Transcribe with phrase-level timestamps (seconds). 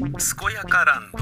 [0.00, 0.08] 健
[0.54, 1.18] やかランド。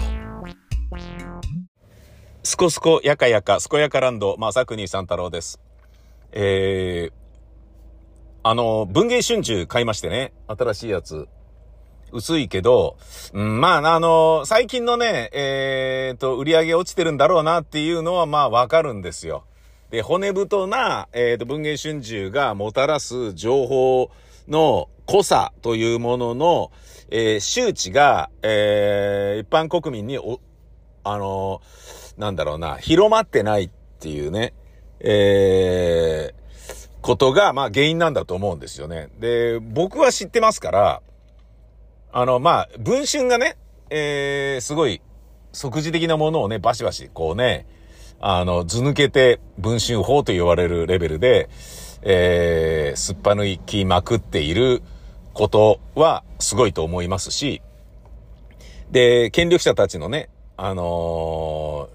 [2.45, 5.58] すこすこやかやか健やかランド正国三太郎です。
[6.30, 7.12] えー、
[8.45, 11.27] あの文芸春秋買いましてね新しいやつ。
[12.12, 12.96] 薄いけど、
[13.33, 19.45] うん、まあ、あの、最近のね、えー、と、売り上げ落ちてるんだろうなっていうのは、まあ、わかるんですよ。
[19.90, 24.10] で、骨太な、えー、と、文芸春秋がもたらす情報
[24.48, 26.70] の濃さというものの、
[27.11, 30.41] えー、周知が、えー、一般国民にお、
[31.05, 34.52] あのー、なんだろうな、広まってないっていうね、
[35.00, 39.09] えー、ことが、まあ原因なんだと思うんですよね。
[39.19, 41.02] で、僕は知ってますから、
[42.12, 43.56] あの、まあ、文春がね、
[43.91, 45.00] えー、すごい、
[45.52, 47.66] 即時的なものをね、バシバシ、こうね、
[48.20, 51.48] あの、図抜けて文春法と言われるレベルで、
[52.02, 54.83] えー、すっぱ抜きまくっている
[55.38, 57.62] ことはすごいと思いますし、
[58.91, 61.89] で、権力者たちのね、あの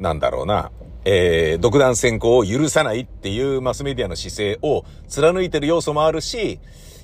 [0.00, 0.72] ー、なんだろうな、
[1.04, 6.58] えー、独断専行を許さないっていうマスメディアの姿勢を貫いてる要素もあるし、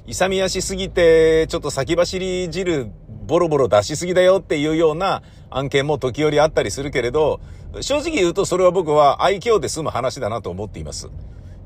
[0.09, 2.91] 勇み足すぎて、ちょっと先走り汁
[3.25, 7.41] ボロボロ出しすぎだよっていうような案件も時折あったりするけれど、
[7.81, 11.09] 正直言うとそれは僕は愛嬌で済む話だなと思っています。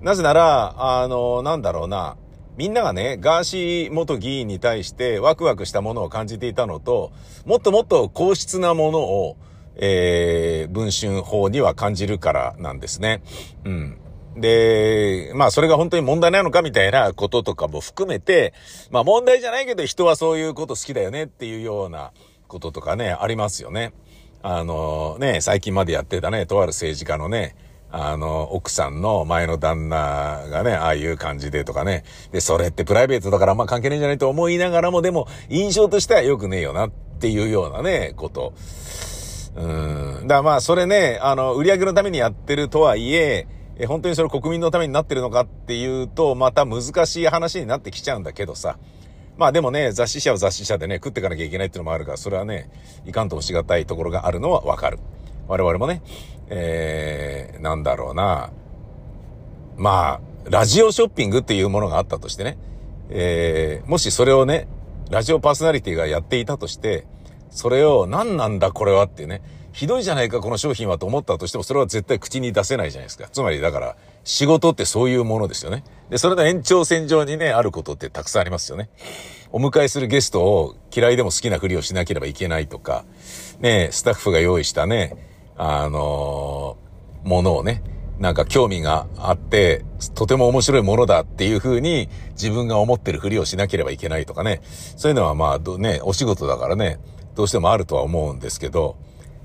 [0.03, 2.19] なぜなら、あの、なんだろうな、
[2.57, 7.13] みんながね、ガーシー元議員に対してワクワクしたものを感じていたのと、
[7.45, 9.37] もっともっと硬質なものを、
[9.77, 13.23] えー、文春法には感じるからなんですね。
[13.65, 13.99] うん。
[14.37, 18.55] で、まあそれが本当に問題なのかみたいなこととかも含めて、
[18.91, 22.13] まあ問題じゃないけど人はそういうこと好きだよねっていうような
[22.49, 23.93] こととかね、ありますよね。
[24.43, 27.57] あのね、最近までやってたね、とある政治家のね、
[27.99, 32.05] あの、奥さんの前の旦那がね、ああいう感じでとかね。
[32.31, 38.53] で、それってプライベートだからあんま関係ないんじゃないと思いながらも、でも、印象としては良くねえよなっていうようなね、こと。
[39.57, 40.27] うん。
[40.27, 43.47] だまあ、それね、あの、売り上げのためにやってるとはいえ、
[43.79, 48.79] え、本当にそれ国民のためになってるのかっていうと、また難しい話になってきちゃうんだけどさ。
[49.37, 52.71] まあでもね、雑誌社は雑誌社でね、食ってかなきゃいけないっていうのもあるから、それはね、
[53.05, 54.99] いかんともしがたいところがあるのはわかる。
[55.49, 56.03] 我々もね、
[56.49, 58.51] えー、なんだろうな。
[59.77, 62.59] まあ、ラジオショッピングっていうものがあったとしてね、
[63.11, 64.69] えー、もしそれをね、
[65.11, 67.07] ラジオパーソナリティがやっていたとして、
[67.51, 69.43] それを何なんだこれはっていうね、
[69.73, 73.29] ひどいじゃないか、この商品はと思ったとしても、それは絶対口に出せないじゃないですか。
[73.31, 75.85] つまり、だから、仕事ってそういうものですよね。
[76.09, 78.89] で、それの延長線上にね、あることってたくさんありますよね。
[79.53, 83.05] お迎えするゲストを嫌いでも好きなふりをしなければいけないとか、
[83.61, 85.15] ね、スタッフが用意したね、
[85.57, 87.83] あのー、ものをね、
[88.19, 89.85] なんか興味があって、
[90.15, 94.63] とても面白いものだっていう風に自分が思ってるふりをしなければいけないとかね。
[94.97, 96.99] そういうのはまあ、ね、お仕事だからね、
[97.35, 98.97] どうしてもあるとは思うんですけど、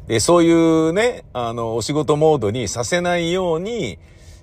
[0.08, 4.00] で、そういうね、あの、お仕事モードにさせないように、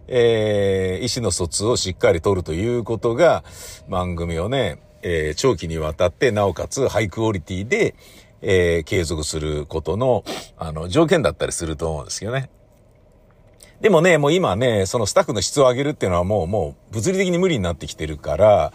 [0.07, 3.45] えー、意思の疎通をしっかり取るということが、
[3.89, 7.95] 番組をね、えー、長期にわたって、なおかつハイクオリティで、
[8.43, 10.25] えー、継続することの、
[10.57, 12.51] あの、条件だったりすると思うんですけどね。
[13.81, 18.73] でもね、もう今ね、そのスタッフの質を上げるっていうのはもう、もう物理的に無理になってきてるから、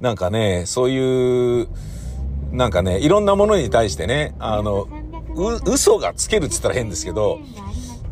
[0.00, 1.68] なんかね、そういう、
[2.52, 4.88] なんかね、いろんなものに対してね、あの、
[5.34, 7.40] う、嘘がつけるって言ったら変ですけど、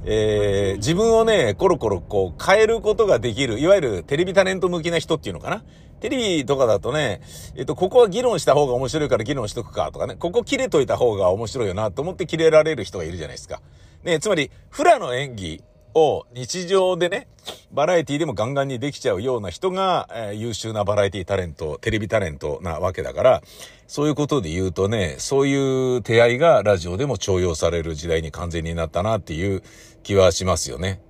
[0.04, 5.62] えー、自分をね、コロコロこう変えることができる、いわゆるテレビタレント向きな人っていうのかな。
[6.00, 7.20] テレビとかだとね、
[7.56, 13.60] えっと、ここは議論した方が面白いから議論しとくかとかね、ここ切れといた方が面白いよなと思って切れられる人がいるじゃないですか。
[14.04, 15.62] ね、つまり、フラの演技
[15.94, 17.26] を日常でね、
[17.72, 23.42] バラエティでもガンガンにできちゃうような人が、えー、優秀なバラエティタレント、テレビタレントなわけだから、
[23.86, 29.62] そういうことで言うとね、そういう手合いがラジオでも重用される時代に完全になったなっていう
[30.02, 31.00] 気はしますよね。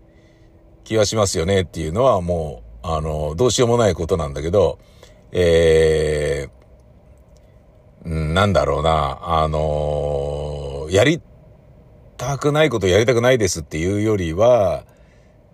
[0.84, 4.78] 気はしますよねっていうのはもう、あの、どうしようもないことなんだけど、
[5.30, 11.20] えー、なんだろうな、あのやり
[12.16, 14.84] たくないことやりたくないですっていうよりは、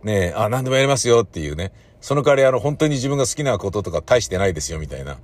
[0.05, 1.73] ねあ、何でもやりますよっていうね。
[2.01, 5.19] その代わりあの、本当に自分が好きなこととか大してないですよみたいな。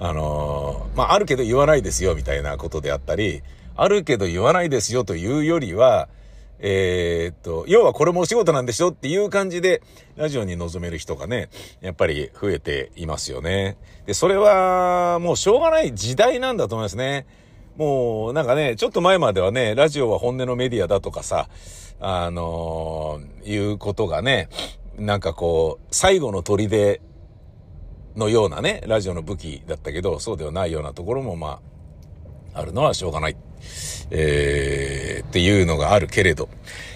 [0.00, 3.42] あの、まあ、あるけど言わないですよみたいなことであったり、
[3.76, 6.08] あるけど言わないですよというよりは、
[6.58, 9.82] えー、っと、要はこれもお仕事なんでしょっていう感じで、
[10.16, 11.48] ラジオに臨める人がね、
[11.80, 13.76] やっぱり増えていますよね。
[14.06, 17.26] で、それはもうしょうがない時代なんだと思いますね。
[17.76, 21.48] もうなんかね、ちょっと前まではね、ラジオは本音のメディアだとかさ、
[22.00, 24.48] あのー、いうことがね、
[24.96, 27.00] なんかこう、最後の砦
[28.16, 31.73] のようなね、ラジオの武器だったけど、そうではないようなところもまあ、
[32.54, 33.36] あるのはしょうがない。
[34.10, 36.48] えー、っていうのがあるけれど。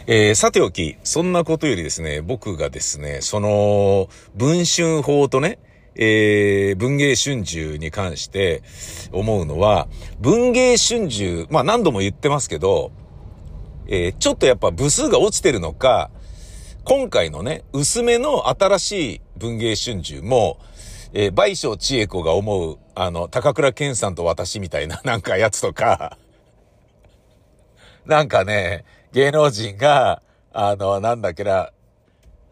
[0.06, 5.58] えー、さておき、そんなことよりですね、僕がですね、その、文春法とね、
[5.96, 8.62] えー、文芸春秋に関して
[9.12, 9.88] 思うのは、
[10.20, 12.92] 文芸春秋、まあ何度も言ってますけど、
[13.88, 16.10] えー、ちょっとやっぱ部数が落ちてるのか、
[16.84, 20.58] 今回のね、薄めの新しい文芸春秋も、
[21.12, 26.18] えー、倍賞千恵子が思う、あの、高倉健さんと私みたいな なんかやつとか、
[28.04, 30.22] なんかね、芸能人が、
[30.52, 31.70] あの、なんだっけな、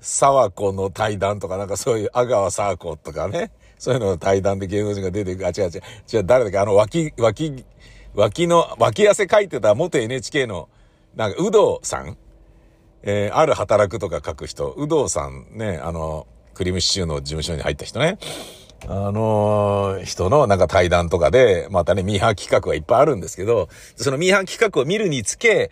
[0.01, 5.83] 沢子の対談とか、なんかそういう、阿川沢子とかね、そういうのの対談で芸能人が出てくる、あ、違う違う、
[6.13, 7.65] 違う、誰だっけ、あの、脇、脇、
[8.15, 10.69] 脇の、脇汗書いてた元 NHK の、
[11.15, 12.17] なんか、有働さん？
[13.03, 16.27] えー、ある働くとか書く人、有働さんね、あの、
[16.57, 18.19] くりぃむしちゅーの事務所に入った人ね。
[18.89, 25.71] あのー、人のなんか対談とかで、またね、ミーハー企画はいっぱいあるんですけど、そのミーハー企画を見るにつけ、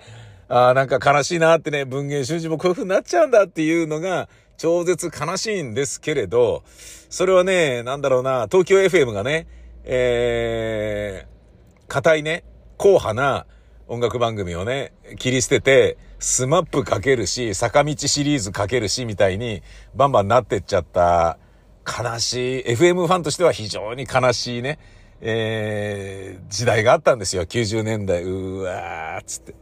[0.49, 4.29] ああ、なんか悲しいなってね、文芸春秋もこういう風になっちゃうんだっていうのが、
[4.59, 6.63] 超絶悲しいんですけれど、
[7.09, 9.47] それはね、なんだろうな、東京 FM がね、
[9.85, 12.45] えー、硬いね、
[12.77, 13.47] 硬派な
[13.87, 19.63] 音楽番組をね、切り捨てて、スマップかけるし、坂道シリーズかけるし、みたいに、
[19.95, 21.39] バンバンなってっちゃった、
[21.87, 24.79] 悲しい、FM ファンとしては非常に悲しいね、
[25.21, 28.23] えー、時代があったんですよ、90年代。
[28.23, 29.55] うわー、つって。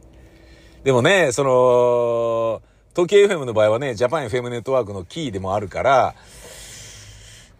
[0.85, 2.61] でもね、その、
[2.95, 6.15] 東京 FM の場合はね、ジャパン FM ネットワークのキーでもあるから、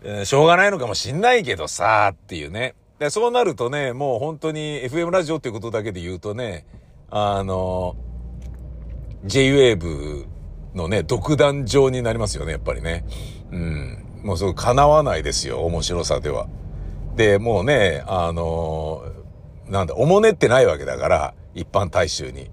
[0.04, 2.75] えー、しょうがないのかもしんないけどさ、っていうね。
[2.99, 6.65] で、そうなるとね、もう本当に FM ラジオっていうことだけで言うとね、
[7.09, 7.95] あの、
[9.25, 10.25] J-Wave
[10.75, 13.05] のね、独壇場になりますよね、やっぱりね。
[13.51, 14.05] うん。
[14.23, 16.47] もうそう、叶わないですよ、面白さでは。
[17.15, 19.03] で、もうね、あの、
[19.67, 22.49] なんだ、おもねってないわけだから、一般大衆に。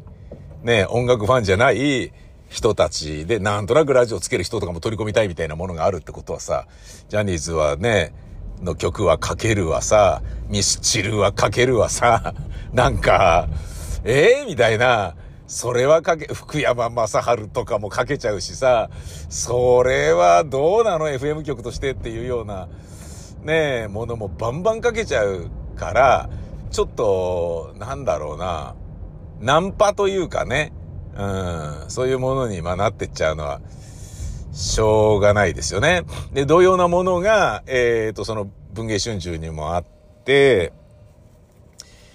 [0.63, 2.13] ね、音楽ファンじゃない
[2.49, 6.67] 人たちで、なんとなくラジオつける人とかも取り込みたいみたいなものがあるってことはさ、
[7.09, 8.13] ジャニーズはね、
[8.63, 12.35] の曲はかけるわさ、ミスチルはかけるわさ、
[12.73, 13.49] なんか、
[14.05, 15.15] ええー、みたいな、
[15.47, 18.91] それはかけ、福山雅治とかもかけちゃうしさ、
[19.29, 22.69] それはどうなの ?FM 曲としてっていうような、
[23.43, 26.31] ねえ、ものもバンバンかけちゃうから、
[26.71, 28.75] ちょっと、なんだろうな、
[29.41, 30.73] ナンパというかね、
[31.17, 33.61] うん、そういうものに、まあ、なってっちゃうのは、
[34.53, 36.03] しょうがないですよね。
[36.33, 39.85] で、同様なものが、えっ、ー、と、その文芸春秋にもあっ
[40.25, 40.73] て、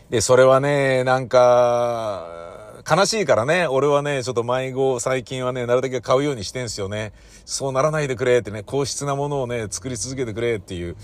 [0.09, 7.13] で、それはね、なんか、悲しいからね、俺はね、ちょっと迷子、最近はね、なるだけ買うようにしてんすよね。
[7.43, 10.95] そうならないでくれってね、硬質なものをね、作り続けてくれっていう、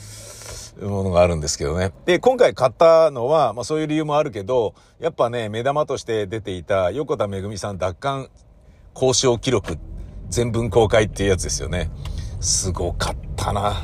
[0.79, 1.91] ものがあるんですけどね。
[2.05, 8.29] で、今回買ったのは、まあそういう理由もあるけど、やっぱね、目玉として出ていた横田めぐみさん奪還
[8.93, 9.77] 交渉記録
[10.31, 11.91] 全文公開っていうやつですよね。
[12.39, 13.83] すごかったな。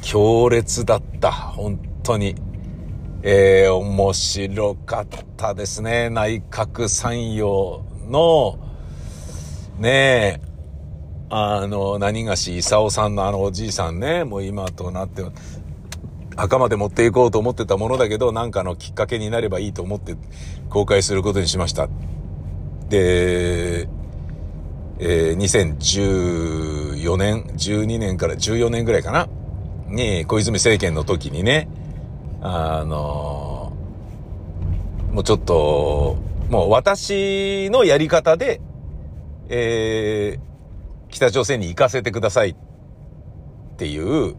[0.00, 1.32] 強烈だった。
[1.32, 2.36] 本当に。
[3.24, 5.06] えー、面白かっ
[5.36, 6.10] たですね。
[6.10, 8.58] 内閣参与の、
[9.78, 10.40] ねえ、
[11.30, 15.24] あの、何がし、勲さんのあのおじいさんね、もう今となって、
[16.36, 20.16] 墓まで持っていこうと思ってたものだけど、なんかのきっかけになればいいと思って
[20.68, 21.88] 公開することにしました。
[22.88, 23.88] で、
[25.04, 29.28] えー、2014年、12年から14年ぐらいかな？
[29.88, 31.68] に、小泉政権の時にね、
[32.40, 36.18] あのー、もうちょっと、
[36.48, 38.60] もう私のやり方で、
[39.48, 42.56] えー、北朝鮮に行かせてくださいっ
[43.76, 44.36] ていう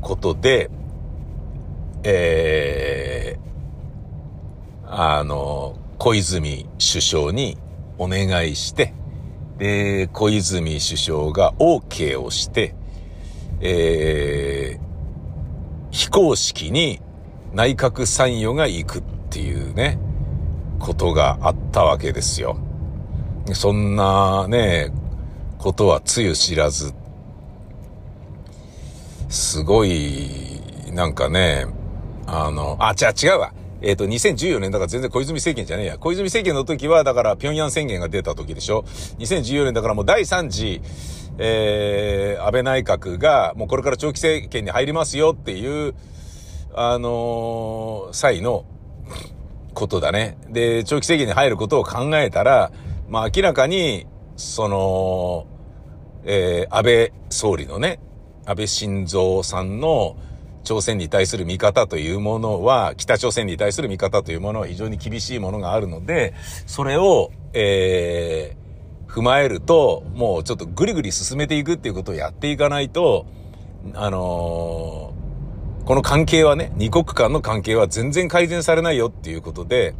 [0.00, 0.68] ことで、
[2.02, 7.56] えー、あの、小泉首相に
[7.98, 8.95] お願いして、
[9.58, 12.74] で、小泉首相が OK をして、
[13.60, 14.86] えー、
[15.90, 17.00] 非公式に
[17.54, 19.98] 内閣参与が行くっていうね、
[20.78, 22.58] ことがあったわけですよ。
[23.54, 24.92] そんなね、
[25.58, 26.92] ことはつゆ知らず、
[29.28, 30.60] すごい、
[30.92, 31.66] なんかね、
[32.26, 33.52] あの、あ、違う違うわ。
[33.82, 35.98] えっ、ー、と、2014年だから全然小泉政権じゃねえや。
[35.98, 38.84] 小泉政権の時は、だから平壌宣言が出た時でしょ。
[39.18, 40.80] 2014年だからもう第3次、
[41.38, 45.94] えー、安倍内閣が、もうこれから長期政権に入りますよっていう、
[46.74, 48.64] あのー、際の
[49.74, 50.38] ことだね。
[50.48, 52.72] で、長期政権に入ることを考えたら、
[53.08, 54.06] まあ明らかに、
[54.36, 55.46] その、
[56.24, 58.00] えー、安倍総理のね、
[58.46, 60.16] 安倍晋三さんの
[60.66, 66.34] 朝鮮に対する見方というものは、北朝鮮に対する見方というものは非常に厳しいものがあるので、
[66.66, 73.26] それを、えー、踏まえると、もうちょっとぐりぐり進めていくっていうことをやっていかないと、
[73.94, 79.94] あのー、この関係はね、二国間の関係は全然改善されないよっていうことで、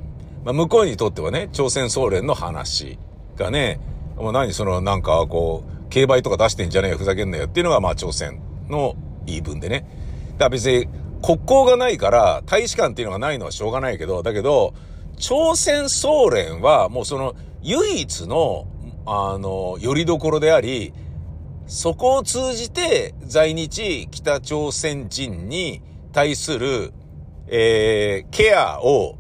[0.44, 2.98] まあ、向こうにとってはね、朝鮮総連の話
[3.36, 3.78] がね、
[4.16, 8.96] もう何そのなんかこう、競売とか出してんじゃねえよ、ふざけんなよっていうのがまあ朝鮮の
[9.26, 10.05] 言い分でね。
[10.38, 10.88] だ別に
[11.22, 14.74] 国交がないから大使館っていうのがないのはしょうがないけど、だけど、
[15.18, 18.66] 朝鮮総連はもうその唯一の、
[19.06, 20.92] あの、拠り所であり、
[21.66, 26.92] そこを通じて在日北朝鮮人に対する、
[27.48, 29.18] えー、ケアを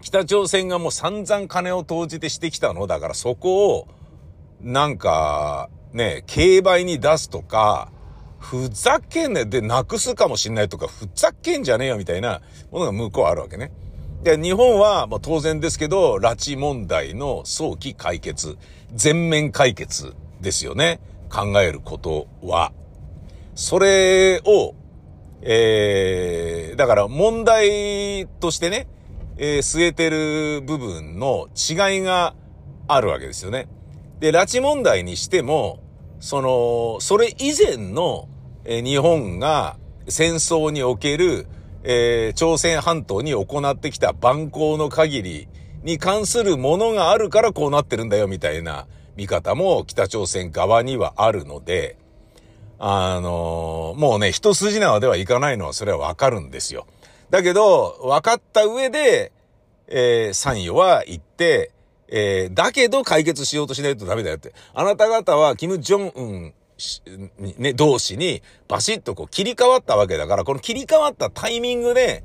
[0.00, 3.88] 北朝鮮がもう散々金を投じてしてきたのだからそこを
[4.60, 7.90] なんかね、競売に出すとか、
[8.50, 13.72] ふざけんねで、なくすかもしんないとか、ふざけんじゃねえよみたいなものが向こうあるわけね。
[14.22, 18.56] で、日本は、まあ、当然ですけど、拉致問題の早期解決、
[18.94, 21.00] 全面解決ですよね。
[21.28, 22.72] 考えることは。
[23.56, 24.74] それを、
[25.42, 28.86] えー、だから問題としてね、
[29.38, 32.36] えー、据えてる部分の違いが
[32.86, 33.66] あるわけですよね。
[34.20, 35.80] で、拉致問題にしても、
[36.20, 38.28] その、それ以前の
[38.66, 39.76] え日本が
[40.08, 41.46] 戦争における、
[41.84, 45.48] えー、朝鮮半島に行ってきた蛮行の限り
[45.84, 51.96] に関するものがあるからこうなってるんだよみたいな見方も北朝鮮側にはあるので、
[52.78, 56.86] あのー、もうね、一筋縄ではいかないのはそれはわかるんですよ。
[57.30, 59.32] だけど、分かった上で、
[59.86, 61.70] えー、参与は言って、
[62.08, 64.52] えー、だけど解決しようとしないとダメだよって。
[64.74, 66.54] あなた方は、キム・ジョンウン
[67.58, 72.22] ね、同士にバシッとこう切り替わったわけだから、この切り替わったタイミングで、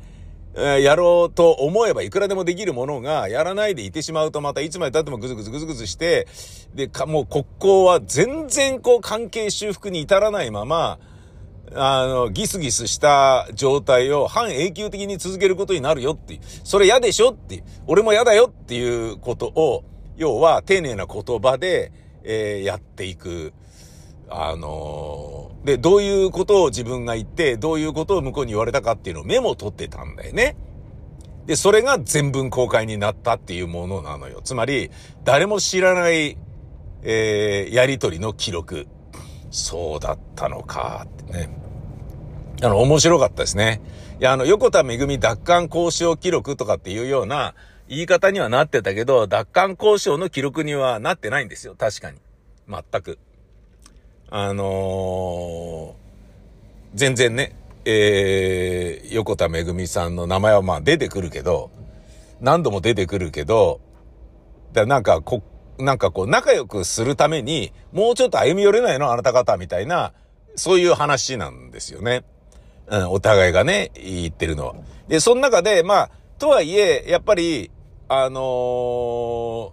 [0.55, 6.27] え、やろうと思えばいくらでもできるものが、やらないでいてしまうとまたいつまで経ってもぐずぐずぐずぐずして、
[6.75, 10.99] で、か、もう国交は全然こう関係修復に至らないまま、
[11.73, 16.39] あの、ギスギスした状態を半永久的に続けることになるよっていう。
[16.65, 17.63] それ嫌でしょっていう。
[17.87, 19.85] 俺も嫌だよっていうことを、
[20.17, 21.93] 要は丁寧な言葉で、
[22.23, 23.53] えー、やっていく。
[24.33, 30.55] あのー、で、どういうことを自分が言って、どういうことを向こうに言われたかっていうのをメモを取ってたんだよね。
[31.45, 34.41] で、それが全文公開になったっていうものなのよ。
[34.43, 34.89] つまり、
[35.23, 36.37] 誰も知らない、
[37.03, 38.87] えー、やりとりの記録。
[39.49, 41.49] そうだったのか、ってね。
[42.63, 43.81] あの、面白かったですね。
[44.19, 47.53] いや、あの、横田めぐみ奪還交渉記録とかっていうような
[47.89, 51.75] 言い方にはなってたけど、奪還交渉の記録にはなってないんですよ。
[51.77, 52.19] 確かに。
[52.69, 53.19] 全く。
[54.33, 55.93] あのー、
[56.95, 61.69] 全然ね、えー、横田めぐみさんの名前はまあ出てくるけど、
[62.39, 63.81] 何度も出てくるけど、
[64.71, 65.43] だなんかこ、
[65.79, 69.11] なんかこう仲良くするために、もうちょっと歩み寄れないの？
[69.11, 70.13] あなた方みたいな、
[70.55, 72.23] そういう話なんですよね。
[72.87, 74.75] うん、お互いがね、言ってるのは。
[75.09, 77.69] で、その中で、まあ、とはいえ、やっぱり、
[78.07, 79.71] あのー、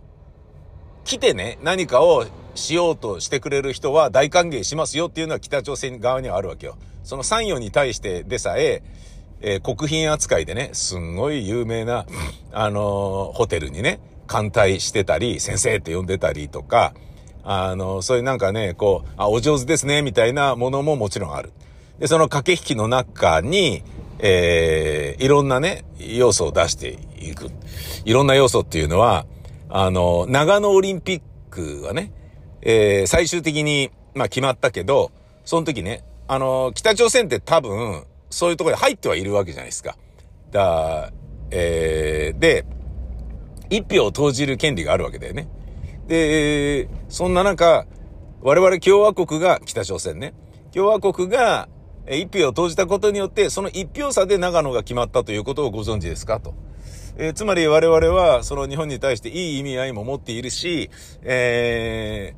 [1.08, 6.76] 来てね、何かをしようとしてくれる人は大歓迎しますよっていうのは北朝鮮側にはあるわけよ。
[7.02, 8.82] その参与に対してでさえ、
[9.40, 12.04] えー、国賓扱いでね、すんごい有名な、
[12.52, 16.92] あのー、ホテルにね、艦隊してたり、先生って呼んでたりとか、
[17.42, 21.54] あのー、そういうなんかね、こう、あ、お上手ですね、みたいなものももちろんある。
[22.00, 23.82] で、その駆け引きの中に、
[24.18, 27.50] えー、いろんなね、要素を出していく。
[28.04, 29.24] いろんな要素っていうのは、
[29.70, 32.12] あの、長野オリンピックはね、
[32.62, 35.12] えー、最終的に、まあ決まったけど、
[35.44, 39.96] その時ね、あの、北朝鮮って多分、そういうところで入ってはいるわけじゃないですか。
[40.50, 41.12] だ、
[41.50, 42.64] えー、で、
[43.70, 45.48] 一票を投じる権利があるわけだよね。
[46.06, 47.86] で、そんな中、
[48.40, 50.32] 我々共和国が、北朝鮮ね、
[50.72, 51.68] 共和国が
[52.10, 56.54] 一票を投じたことによって、その一票差で長野が決まったということをご存知ですかと。
[57.20, 60.88] えー、つまり我々は、その日本に対していい意味合いも持っているし、
[61.22, 62.34] え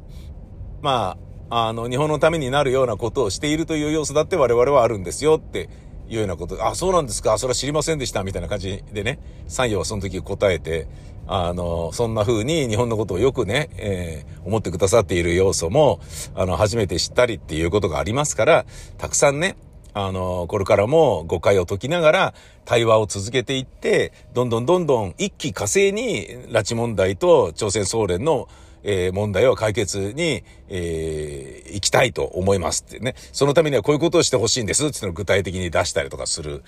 [0.80, 1.18] ー、ま
[1.50, 5.68] あ、あの、日本のためになるようなことをしているという要素だって我々はあるんですよって
[6.08, 6.66] いうようなこと。
[6.66, 7.36] あ、そうなんですか。
[7.36, 8.24] それは知りませんでした。
[8.24, 9.18] みたいな感じでね、
[9.48, 10.88] 参与はその時答えて、
[11.26, 16.00] あの、そんな風に日本のことをよくね、えー、思ってくださっている要素も、
[16.34, 18.64] あの、初めて知ったりっていうことがありますから、
[18.96, 19.56] たくさんね、
[19.92, 28.48] あの、これからも誤解を解きながら対話を続けていって、どんどんどんどん一気火星に拉致問題と朝鮮総連の
[28.82, 33.14] えー、問題を解決に、えー、行きたいと思いますってね。
[33.32, 36.62] そのためにはこういうことをしてほしいんですっていうのを具体的に出したりとかする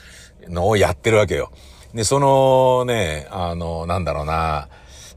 [0.49, 1.51] のをやってるわけよ。
[1.95, 4.69] で、そのね、あの、なんだろうな。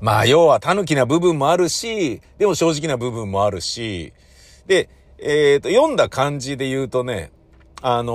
[0.02, 4.14] まあ、要は狸な部分もあるし、でも正直な部分もあるし、
[4.68, 7.32] で、えっ、ー、と、読んだ感じで言うとね、
[7.88, 8.13] あの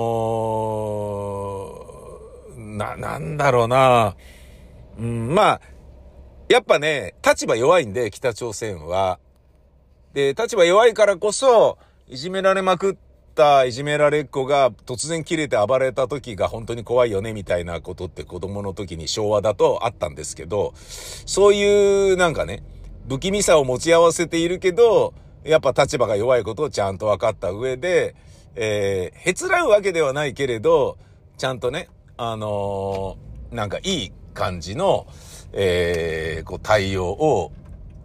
[2.57, 4.17] ー、な、なんだろうな。
[4.99, 5.61] うん、まあ、
[6.49, 9.17] やっぱね、立場弱いんで、北朝鮮は。
[10.11, 11.77] で、立場弱いからこそ、
[12.09, 12.95] いじめられまくっ
[13.33, 22.61] たいじめられっ子が突然切れて暴れた時が本当に怖いよね、みたいなことって子供の時に昭和だとあったんですけど、そういうなんかね、
[23.07, 25.13] 不気味さを持ち合わせているけど、
[25.45, 28.15] やっぱ立場が弱いことをちゃんと分かった上で、
[28.55, 30.97] えー、へつらうわけではないけれど、
[31.37, 35.07] ちゃんとね、あのー、なんかいい感じの、
[35.53, 37.51] えー、こう対応を、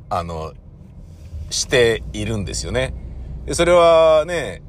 [0.08, 0.52] あの、
[1.50, 2.94] しているんですよね。
[3.44, 4.62] で、それはね、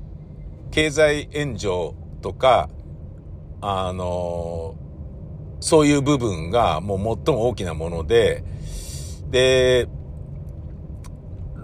[0.71, 2.69] 経済援助とか、
[3.61, 4.75] あの、
[5.59, 8.43] そういう部分がもう最も大きなもので、
[9.29, 9.87] で、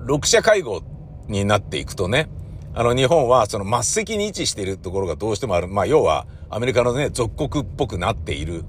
[0.05, 0.81] 六者会合
[1.27, 2.27] になっていくとね、
[2.75, 5.67] あの日本はその末席に位置しているところがどうしてもある。
[5.67, 8.65] まあ要はアメリカのね、属国っぽくなっている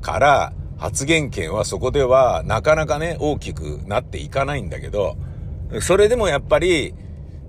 [0.00, 5.16] から、発言権はそこではなかなかね、大きくなっていかないんだけど、
[5.80, 6.94] それでもやっぱり、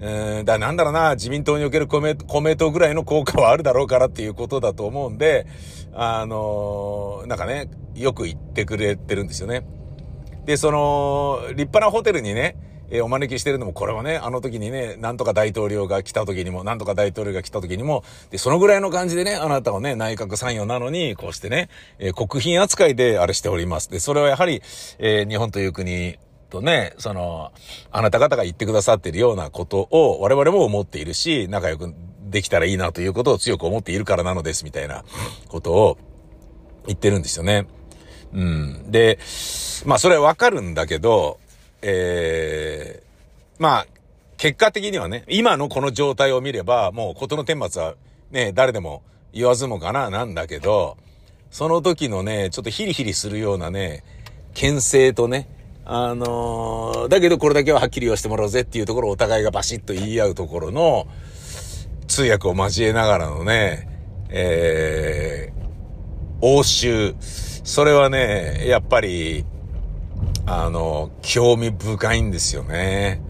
[0.02, 5.46] うん、だ、なんだろうな、自民党におけるコメコメントぐらいの効果はあるだろうからっていうことだと思うんで、
[5.94, 9.64] あのー、なんかね、よく言ってくれてるんですよね。
[10.46, 12.56] で、その、立派なホテルにね、
[12.92, 21.70] えー、お招きしてるのも、これはね、あの時にね、なんとか大統領が来た時にも、なんとか大統領が来た時にも、で、そのぐらいの感じでね、あなたはね、内閣参与なのに、こうしてね、
[22.00, 23.90] えー、国賓扱いであれしております。
[23.90, 24.62] で、それはやはり、
[25.00, 26.18] えー、日本という国
[26.50, 27.52] とね、その、
[27.92, 31.94] あなた方が言ってくださってるようなことを我々も思っているし、仲良く
[32.30, 35.04] できたらいいなということを強く思っているからなのです、みたいな
[35.48, 35.98] ことを
[36.88, 37.68] 言ってるんですよね。
[38.34, 38.92] うん。
[38.92, 39.20] で、
[39.86, 41.40] まあそれはわかるんだけど、
[41.82, 43.88] えー、まあ、
[44.38, 47.96] 結果的にはね、今のこの状態を見れば、もう事の顛末は
[48.32, 49.04] ね、誰でも
[49.34, 50.98] 言わずもがな、なんだけど、
[51.52, 54.04] その時のね、ちょっとヒリヒリするようなね、
[54.54, 55.50] 牽制とね、
[55.86, 61.08] あのー、だけどこれだけははっきり言わせてもらおうぜっていうところをお互いがバシッと言い合うところの、
[62.08, 63.88] 通訳を交えながらのね、
[64.30, 67.16] えー、応酬。
[67.20, 69.46] それはね、やっぱり、
[70.52, 73.22] あの、興味深いんですよね。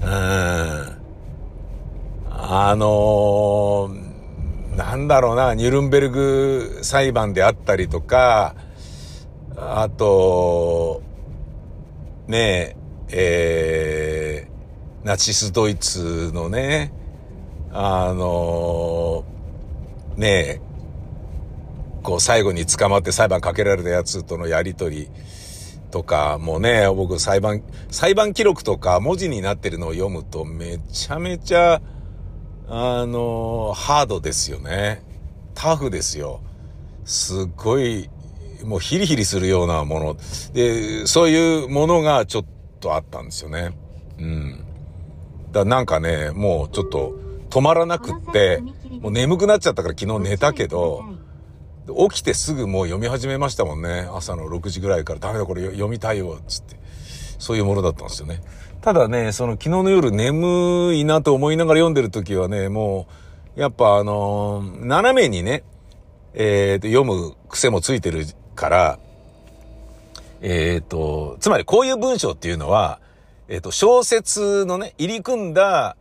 [0.00, 1.04] うん。
[2.46, 3.88] あの
[4.76, 8.54] なんだろうな、ニュルンベルグ裁判であったりとか、
[9.56, 11.02] あと、
[12.28, 12.76] ね
[13.08, 16.92] え、えー、ナチスドイツのね、
[17.72, 19.24] あの
[20.16, 20.60] ねえ、
[22.04, 25.10] こう最後に捕まって裁判かけられたやつとのやりとり、
[25.94, 31.80] とかもね、僕裁判、裁判記録とか文字になってるのを読むとめちゃめちゃ、
[32.66, 35.04] あの、ハードですよね。
[35.54, 36.40] タフですよ。
[37.04, 38.10] すっごい、
[38.64, 40.16] もうヒリヒリするようなもの。
[40.52, 42.44] で、そういうものがちょっ
[42.80, 43.70] とあったんですよね。
[44.18, 44.64] うん。
[45.52, 47.14] だなんかね、もうちょっと
[47.50, 48.64] 止まらなくって、
[49.00, 51.04] もう眠くなっちゃったから昨日寝たけど、
[51.86, 54.08] 起きてすぐもう読み始めましたもんね。
[54.12, 56.76] 朝の6時ぐらいから、ダメだこれ読みたいよ、つって。
[57.38, 58.40] そういうものだったんですよね。
[58.80, 63.06] ただね、その昨日の夜眠いなと思いながら読んでる時はね、も
[63.56, 65.62] う、やっぱあのー、斜めにね、
[66.34, 68.98] えー、と、読む癖もついてるから、
[70.40, 73.00] えっ、ー、と、つまりこういう文章っていうのは、
[73.48, 75.96] えっ、ー、と、小説のね、入り組んだ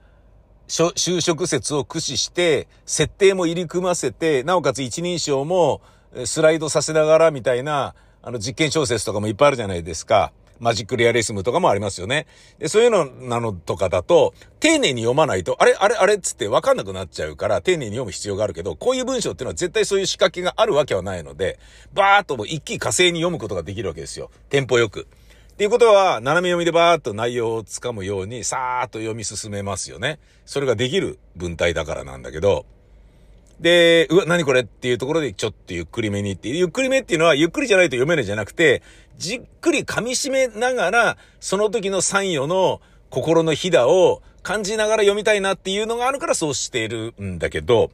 [0.67, 5.81] 就職説を駆使して、設定も入り組ませて、なおかつ一人称も
[6.25, 10.31] スライドさせながらみたいな、あの実験小説とかもいっぱいあるじゃないですか。
[10.59, 12.25] マジックリアリスムとかもありますよね。
[12.57, 21.59] で、そういうのなのとかだと、丁寧に読まないと、あれあれあれっつってわかんなくなっちゃうから、丁寧に読む必要があるけど、こういう文章っていうのは絶対そういう仕掛けがあるわけはないので、
[21.93, 24.31] バーっともう一気火星に読むことができるわけですよ。
[24.49, 25.07] テンポよく。
[25.53, 30.17] っていうことは、斜め読みでバーっと内容をつかむように、さーっと読み進めますよね。
[30.47, 32.65] それができる文体だからなんだけど、
[33.59, 38.81] で、うわ、何これっていうところでちょっとゆっくりめにって、ゆっくりめっていうのはゆっくりじゃないと読めないじゃなくて、
[39.19, 47.91] じっくり噛み締めながら、その時の参与の心のひだを感じながら読みたいなっていうのがあるからそうしているんだけど、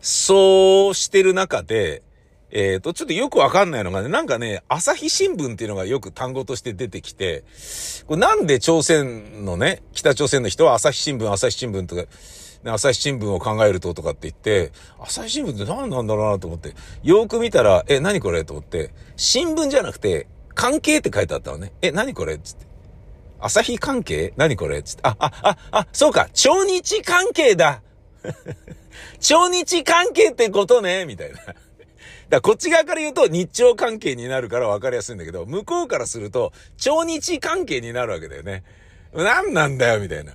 [0.00, 2.02] そうしてる中で、
[2.50, 7.44] えっ、ー、と、ちょっとよくわかんないのがね、なんかね、朝日新聞っていうのがよく単語として出てきて、
[8.06, 12.04] これなんで朝鮮のね、北朝鮮の人は朝日新聞、朝日新聞とか、
[12.64, 18.44] 朝日新聞を考えるととかって言って、朝日新聞って何なんだろうなと思って、よく見たら、え、何これ？
[18.44, 21.72] と思って、新聞じゃなくて、関係って書いてあったのね。
[21.82, 22.38] え、何これ？
[22.38, 22.66] つって。
[23.40, 24.32] 朝日関係？
[24.36, 24.82] 何これ？
[24.82, 25.02] つって。
[25.04, 27.82] あ、あ、あ、あ、そうか、超日関係だ
[29.20, 31.38] 超日関係ってことねみたいな。
[32.28, 38.64] だこっち側から言うと日朝関係になるから分かりやすいんだけど、向こうからすると、朝日関係になるわけだよね。
[39.14, 40.32] 何なんだよ、みたいな。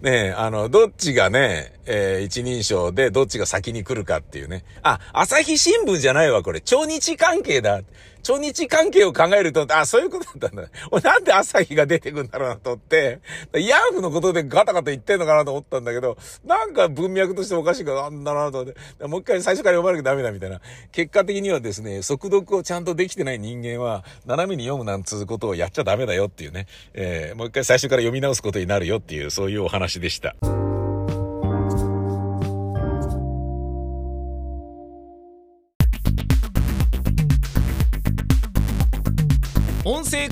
[0.00, 4.64] ねえ、あの、どっちがね、えー、一人称でどっちが先に来るかっていうね。
[4.82, 6.60] あ、朝日新聞じゃないわ、これ。
[6.60, 7.80] 超日関係だ。
[8.24, 10.70] 超日関係を考えると、あ、そういうことだったんだ。
[10.90, 13.20] 俺なんで朝日が出てくんだろうなと思って、
[13.52, 20.62] ヤンフのことでガタガタ言ってんのかなと思ったんだけど、なんか文脈としておかしいからなんだなと思って、もう一回最初から読まなきゃダメだみたいな。
[20.90, 26.66] 結果的にはですね、速読をちゃんとできてない人間は、斜めに読むなんつうことをやっちゃダメだよっていうね。
[26.94, 30.34] えー、もう一回最初から読み直すことになるよっていう、そういうお話でした。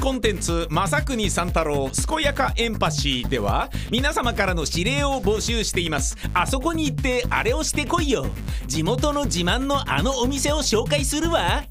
[0.01, 6.17] コンテンツ「まさくに三太郎健やかエンパシー」では皆様からの指令を募集しています。
[6.35, 8.27] あそこに行ってあれをしてこいよ。
[8.67, 11.65] 地元の自慢のあのお店を紹介するわ。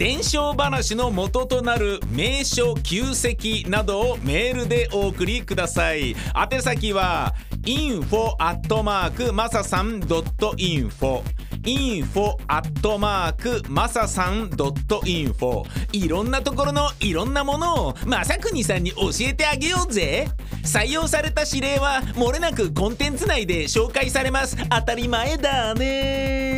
[0.00, 6.16] 伝承話の元となる名所旧跡などをメールでお送りください。
[6.52, 7.34] 宛先は
[7.66, 11.22] info アットマークマサさん .info
[11.62, 20.28] info アットマークまささん .info いろんなところのいろんなものをまさくにさんに教えてあげようぜ。
[20.64, 24.56] 採用された指令はもれなくコンテンツ内で紹介されます。
[24.70, 26.49] 当たり前だね。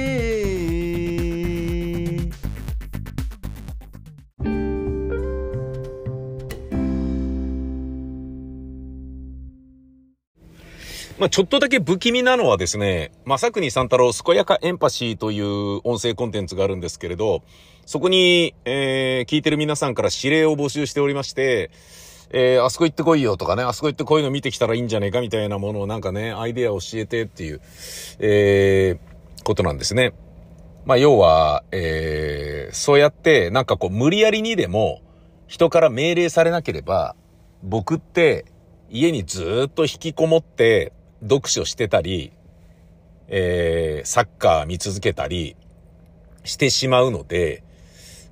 [11.22, 17.44] まあ、ちょっとだけ不気味なのはですね、まさくに三太郎健やかエンパシーという音声コンテンツがあるんですけれど、
[17.86, 21.70] そこに、えー、聞いてる皆さんから指令を募集しておりまして、
[22.30, 27.60] えー、あそこ行ってこいよとかね、あそこ行ってこういうの見てきたらいいんじゃねえかみたいなものをなんかね、アイデア教えてっていう、
[28.18, 30.14] えー、ことなんですね。
[30.84, 35.02] まあ、要は、えー、そうやって、なんかこう、無理やりにでも、
[35.46, 37.14] 人から命令されなければ、
[37.62, 38.44] 僕って、
[38.90, 42.32] 家にずっと引きこもって、読書してたり、
[43.28, 45.56] えー、サッカー見続けたり
[46.44, 47.62] してしまうので、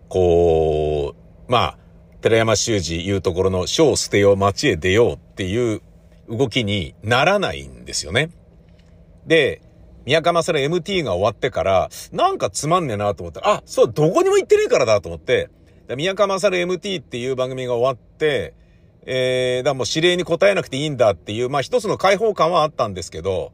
[0.08, 1.14] こ
[1.48, 1.78] う、まあ、
[2.20, 5.80] 寺山修司言うところの書を捨てよう街へ出ようっていう
[6.28, 8.30] 動きにならないんですよね。
[9.26, 9.62] で、
[10.04, 15.50] 宮川勝 MT が終わってから、なんかつまんねえなと思ったら、あ、そう、どこにも行ってねえからだと思って、
[15.96, 18.54] 宮川勝 MT っていう番組が終わって、
[19.06, 23.52] えー、だもう指令に答えなくていいんだっていう、まあ一つの解放感はあったんですけど、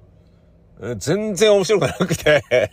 [0.98, 2.70] 全然面白くなくて。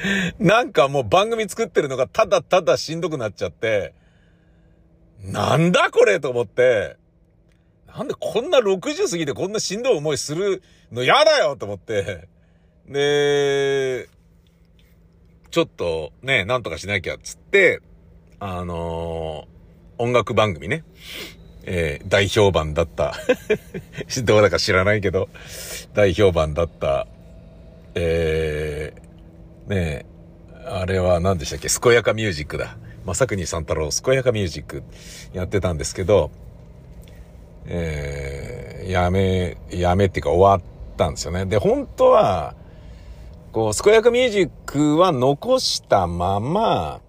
[0.38, 3.94] なんかもう番組作ってるのがただただしんどくなっちゃって、
[5.22, 6.96] なんだこれと思って、
[7.86, 12.28] なんでこんな60過ぎてこんなしんどい思いするの嫌だよと思って、
[12.86, 14.08] で、
[15.50, 17.80] ちょっとね、なんとかしなきゃっつって、
[18.38, 20.84] あのー、音楽番組ね。
[21.64, 23.14] えー、大評判だった。
[24.24, 25.28] どうだか知らないけど、
[25.94, 27.08] 大評判だった、
[27.94, 30.06] えー、ね
[30.54, 31.68] え、あれは何でしたっけ？
[31.68, 32.76] 健やかミュージックだ。
[33.04, 34.82] まさくに三太郎、健やかミュージック
[35.32, 36.30] やってたんですけど、
[37.66, 41.46] えー、やめ、やめっていうか終わったんですよね。
[41.46, 42.54] で、本当は、
[43.52, 47.00] こう、健やかミュージックは残したまま、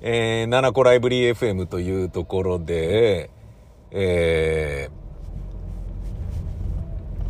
[0.00, 3.30] えー、七個ライブリー FM というところで、
[3.90, 4.90] え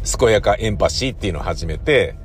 [0.02, 2.16] ー、健やかエンパシーっていうのを始めて、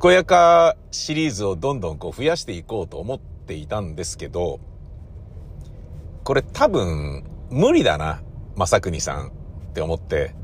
[0.00, 4.60] 健やかシリーズをどんどんこう増やしていこうと思っていたんですけど、
[6.24, 8.22] これ多分無理だな、
[8.56, 9.30] まさくにさんっ
[9.74, 10.34] て思って、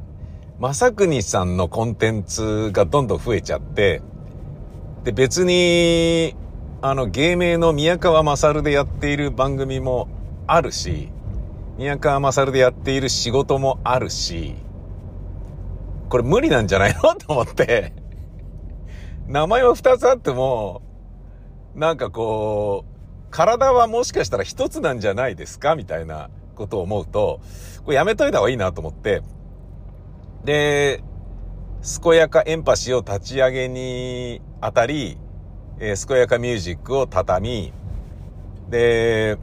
[0.59, 4.03] まさくにさんのコンテンツがどんどん増えちゃって、
[5.05, 6.35] で別に
[6.89, 10.07] あの、芸名の宮川勝でやっている番組も
[10.47, 11.11] あるし、
[11.79, 14.55] 宮川勝でやっている仕事もあるし、
[16.09, 17.17] これ無理なんじゃないの？
[17.17, 17.93] と思って、
[19.27, 20.81] 名前は二つあっても、
[21.75, 25.75] なんかこう、体はもしかしたら一つなんじゃないですか？
[25.75, 27.41] みたいなことを思うと、
[27.85, 29.23] これやめといた方がいいなと思って、
[30.45, 31.03] で、
[32.01, 35.19] 健やかエンパシーを立ち上げにあたり、
[35.79, 37.73] えー、健やかミュージックを畳
[38.69, 39.37] み、で、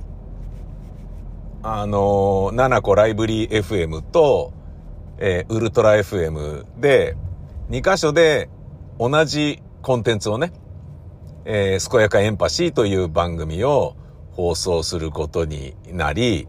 [1.62, 4.52] あのー、ナコライブリー FM と、
[5.20, 7.16] えー、ウルトラ FM で、
[7.70, 8.50] 2箇所で
[9.00, 10.52] 同じコンテンツをね、
[11.46, 13.96] えー、健やかエンパシーという番組を
[14.32, 16.48] 放送することになり、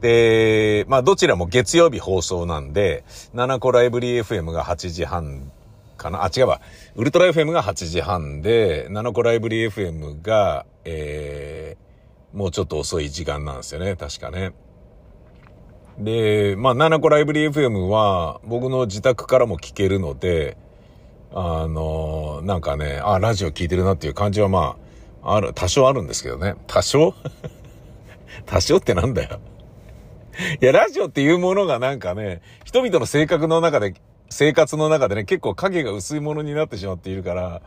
[0.00, 5.50] で、まあどちらも月曜日放送なんで、ナコライブリー FM が8時半
[5.96, 6.22] かな？
[6.24, 6.60] あ、違うわ。
[6.98, 14.52] ウルトラ FM が8時半で、ナノコライブリー FM が、えー、もうちょっと遅い時間なんですよね、確かね。
[16.00, 20.56] で、まあ、ナナコライブリー FM は、僕の自宅からも聞けるので、
[21.32, 24.76] あの、なんかね、あ、ラジオ聞いてるなっていう感じはま
[25.22, 26.56] あ、ある、多少あるんですけどね。
[26.66, 27.14] 多少？
[28.44, 29.38] 多少ってなんだよ。
[30.60, 33.94] いや、ラジオっていうものがなんかね、人々の性格の中で
[34.30, 37.62] 生活の中でね、結構影が薄いものになってしまっているから、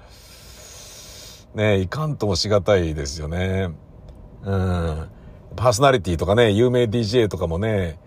[1.55, 3.69] ね、いかんともしがたいですよね。
[4.43, 5.09] うん。
[5.55, 7.99] パーソナリティとかね、有名 DJ とかもね、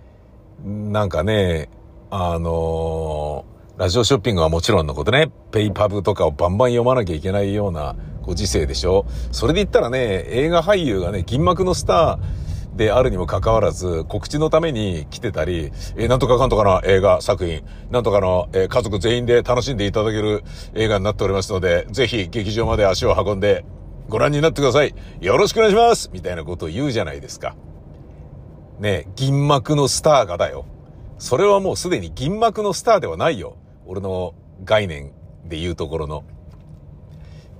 [0.64, 1.68] なんかね、
[2.10, 12.43] あのー、ラジオショッピングはもちろんのことね、ペイパブとかをバンバン読まなきゃいけないようなご時世でしょそれで言ったらね、映画俳優がね、銀幕のスター、
[12.76, 20.42] であるにもかかわらず、告知のために来てたり、えー、なんとかかんとかな映画作品、なんとかの、えー、家族全員で楽しんでいただける
[20.74, 23.64] 映画になっておりますので、ぜひ劇場まで足を運んで
[24.08, 24.94] ご覧になってください。
[25.20, 27.54] よろしくお願いしますみたいなことを言うじゃないですか。
[28.80, 30.66] ね銀幕のスターがだよ。
[31.18, 33.56] それはもうすでに銀幕のスターではないよ。
[33.86, 34.34] 俺の
[34.64, 35.12] 概念
[35.44, 36.24] で言うところの。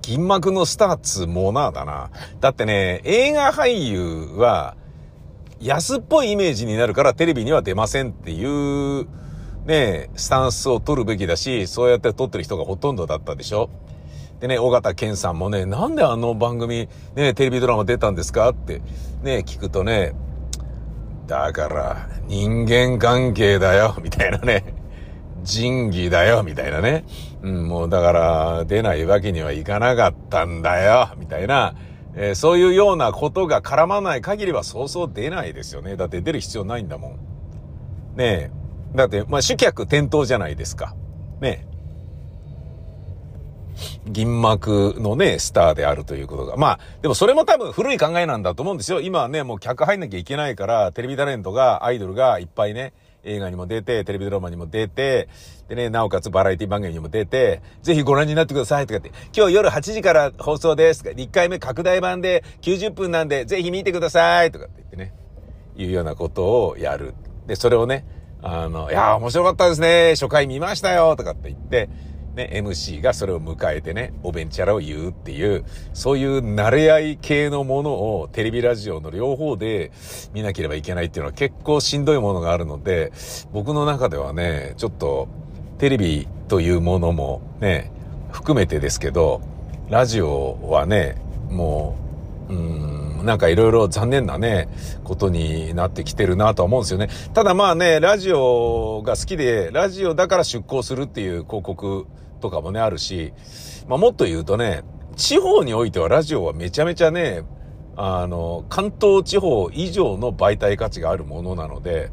[0.01, 2.11] 銀幕のスターっつモナーだな。
[2.39, 4.75] だってね、映画俳優は、
[5.59, 9.07] 安っぽいイメージになるからテレビには出ませんっていう、
[9.65, 13.69] ね、スタンスを取るべきだし、そうやって撮ってる人がほとんどだったでしょ
[14.39, 18.81] でね、尾形健さんもね、なんであの番組、ね、テレビドラマ出たんですかって
[19.23, 20.13] ね、聞くとね、
[21.25, 24.75] だから人間関係だよ、みたいなね。
[25.43, 27.05] 仁義だよ、みたいなね。
[27.41, 31.75] うん、もうだから出ないわけにはいかなかったんだよ、みたいな。
[32.15, 35.95] えー、そういうようなことが絡まない限りはそうそう出ないですよね。
[35.97, 37.11] だって出る必要ないんだもん。
[38.15, 38.51] ねえ。
[38.95, 40.95] だって、まあ、主客転倒じゃないですか。
[41.41, 41.75] ねえ。
[44.07, 46.55] 銀幕のね、スターであるということが。
[46.55, 49.01] まあ、でもそれも多分古い考えなんだと思うんですよ。
[49.01, 52.93] 今はね、もう客入んなきゃいけないから、テレビタレントが、アイドルがいっぱいね、
[53.25, 55.27] 映画にも出て、テレビドラマにも出て、
[55.67, 65.13] でね、なおかつバラエティ番組にも出て、ぜひご覧になってくださいとかって、今日夜8時から放送ですとか、1回目拡大版で90分なんで、ぜひ見てくださいとかって言ってね、
[65.75, 67.15] いうようなことをやる。
[67.47, 68.05] で、それをね、
[68.41, 71.89] あの、いや、面白かったですね、初回見ましたよとかって言って、
[72.35, 79.91] ね、MC がそれを迎えてね、おべんちゃらを言うっていう、そういう慣れ合い系のものをテレビラジオの両方で
[80.33, 83.13] 見なければいけないっていうのは結構しんどいものがあるので、
[83.53, 85.29] 僕の中ではね、ちょっと
[85.77, 87.91] テレビというものもね、
[88.31, 89.41] 含めてですけど、
[89.89, 91.15] ラジオはね、
[91.49, 91.95] も
[92.49, 92.55] う、う
[93.23, 94.67] ん、なんかいろいろ残念なね、
[95.03, 97.09] ことになってきてるなとは思うんですよね。
[97.33, 102.05] ただまあね、ラジオが好きで、ラジオだから出向するっていう広告
[102.49, 103.33] とかもね、あるし、
[103.87, 104.83] まあ、もっと言うとね、
[105.15, 107.43] 地方においてはラジオはめちゃめちゃね、
[107.95, 112.11] あの、関東地方以上の媒体価値があるものなので、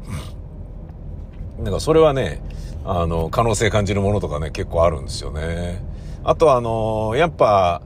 [1.59, 2.41] なんかそれはね、
[2.85, 5.83] あの、可能性感じるものとかね、結構あるんですよね。
[6.23, 7.81] あとあの、やっぱ、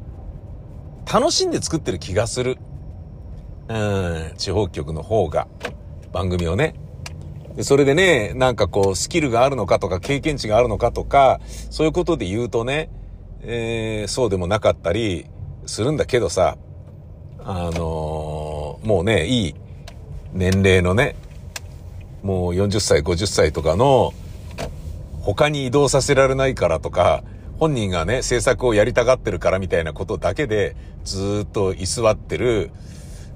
[1.11, 2.57] 楽しんで作ってる気がする。
[3.69, 5.47] うん、地方局の方が、
[6.13, 6.75] 番組をね。
[7.57, 11.41] でそれでね、なんかこう、スキルがあるのかとか、経験値があるのかとか、
[11.71, 12.91] そういうことで言うとね、
[13.41, 15.25] えー、そうでもなかったり
[15.65, 16.55] するんだけどさ、
[17.39, 19.55] あのー、もうね、いい
[20.33, 21.15] 年齢のね、
[22.21, 24.13] もう40歳、50歳とかの、
[25.21, 27.23] 他に移動させられないからとか、
[27.57, 32.69] 本人がね、制作をやりたがってるからみたいなことだけで、ずっと居座ってる、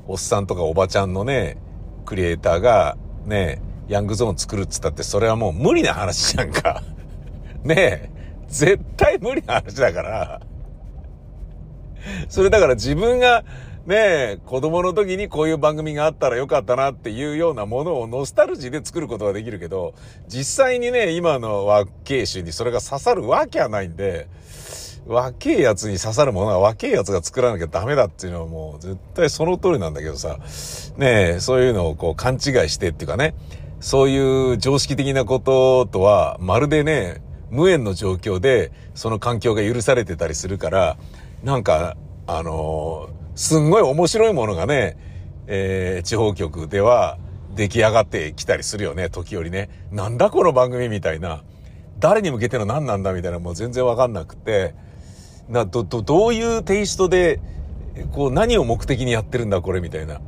[0.06, 1.58] おっさんとかおばちゃんのね、
[2.06, 6.84] クリエイターが、ね、ヤングゾーン作るっつったって、それはもう無理な話じゃんか。
[7.64, 8.10] ねえ。
[8.48, 10.42] 絶対無理な話だから。
[12.30, 13.44] それだから自分が、
[13.86, 19.96] ねえ、子供の時にこういう番組があったらよかったなっていうようなものをノスタルジーで作ることができるけど、
[20.28, 24.28] 実際にね、今の和慶種にそれが刺さるわけはないんで、
[25.08, 30.38] 若えやつに刺さるものは若えやつが作らなきゃダメだっていうのはもう絶対その通りなんだけどさ、
[30.98, 32.40] ねえ、そういうのをこう勘違い
[32.70, 33.34] してっていうかね、
[33.82, 40.98] そういう常識的なこととは、まるでね、無縁の状況で、その環境が許されてたりするから、
[41.44, 44.98] なんか、あのー、すんごい面白いものがね、
[45.48, 47.18] えー、地方局では
[47.56, 49.70] 出来上がってきたりするよね、時折ね。
[49.92, 51.44] なんだこの番組みたいな。
[52.00, 54.76] 誰に向けての何なんだみたいなもう全然わかんなくて、
[55.50, 57.40] な、ど、ど、どういうテイストで、
[58.12, 60.22] こう何を目的にやってるんだこれみたいな。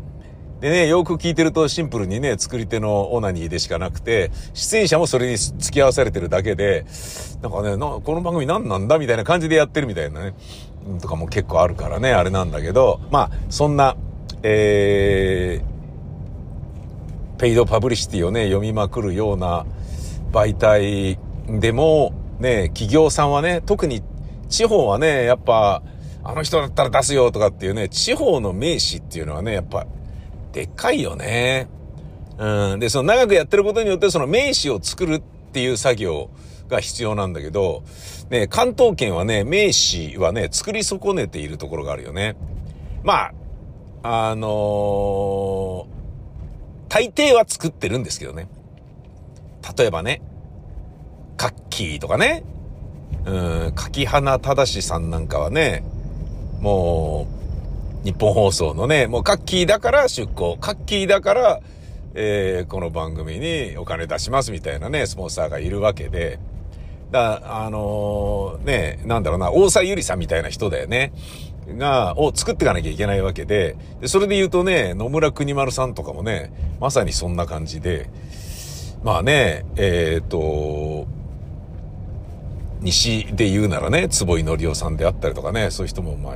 [0.63, 6.86] でね、よく聞いてるとシンプルにね、作り手のオナニーでしかなくて、出演者もそれに付き合わされてるだけで、
[7.41, 10.36] なんかね、この番組何なんだみたいな感じでやってるみたいなね、
[11.02, 13.97] とかも結構あるからね、あれなんだけど、まあ、そんな、
[14.41, 19.65] えー、ペイドパブリシティをね、読みまくるような
[20.32, 21.19] 媒体
[21.60, 24.02] でも、ね、企業さんはね、特に
[24.47, 25.84] 地方はね、やっぱ、
[26.23, 29.88] あの人だったら出すよとかっていうね、地方の名士っていうのはね、やっぱ、
[30.54, 31.68] でっかいよね。
[32.38, 32.80] うん。
[32.80, 36.30] で、その長くやってることによってその名詞を作るっていう作業
[36.70, 37.84] が必要なんだけど、
[38.30, 42.36] ね、関東圏はね、名詞はね、作り損ねているところがあるよね。
[43.04, 43.32] ま
[44.04, 45.86] あ、あのー、
[46.89, 48.48] 大抵は作ってるんですけどね。
[49.78, 50.22] 例えばね、
[51.38, 52.44] カッキーとかね、
[53.26, 55.84] うん、柿花正さんなんかはね、
[56.60, 57.42] もう、
[58.04, 61.62] 日本放送のね、もうカッキーだから出向、カッキーだから、
[62.13, 66.38] えー、この番組にお金出しますみたいなね、スポンサーがいるわけで、
[67.12, 71.13] だあのー、ね、なんだろうな、大沢ゆりさんみたいな人だよね。
[71.78, 78.10] が、を作っていかなきゃいけないわけで、でそれで言うとね、野村国丸さんとかもね、まさにそんな感じで、
[79.02, 81.08] まあね、えっ、と、
[82.84, 86.36] 西で言うならね、坪井則夫さんであったりとかね、そういう人もまあ、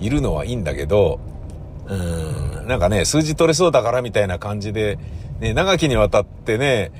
[0.00, 1.20] いるのはいいんだけど、
[1.86, 4.98] うん、なんかね、数字取れそうだからみたいな感じで、
[5.40, 6.92] ね、長きにわたってね、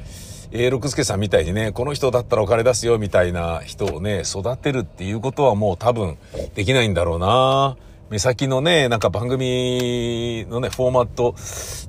[0.52, 6.18] A 六輔さんみたいにね、この人だったらお金出すよみたいな人をね、育てるっていうことはもう多分
[6.54, 7.76] できないんだろうな。
[8.10, 11.34] 目先のね、なんか番組のね、フォーマット、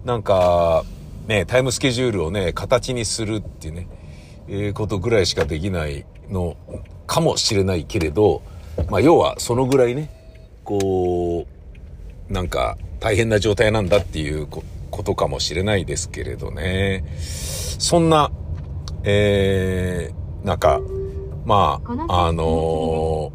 [0.06, 0.86] なんか、
[1.28, 3.88] ね、タイムスケジュールをね、形にするっていうね、
[4.48, 6.58] えー、ことぐらいしかできないの
[7.08, 8.41] かもしれないけれど、
[8.89, 10.10] まあ、要はそのぐらいね、
[10.63, 11.46] こ
[12.30, 14.63] う、なんか大変な状態なんだっていうこ
[15.04, 17.04] とかもしれないですけれどね。
[17.17, 18.32] そんな、
[19.04, 20.82] えー、なんか、
[21.46, 23.32] まあ、あの。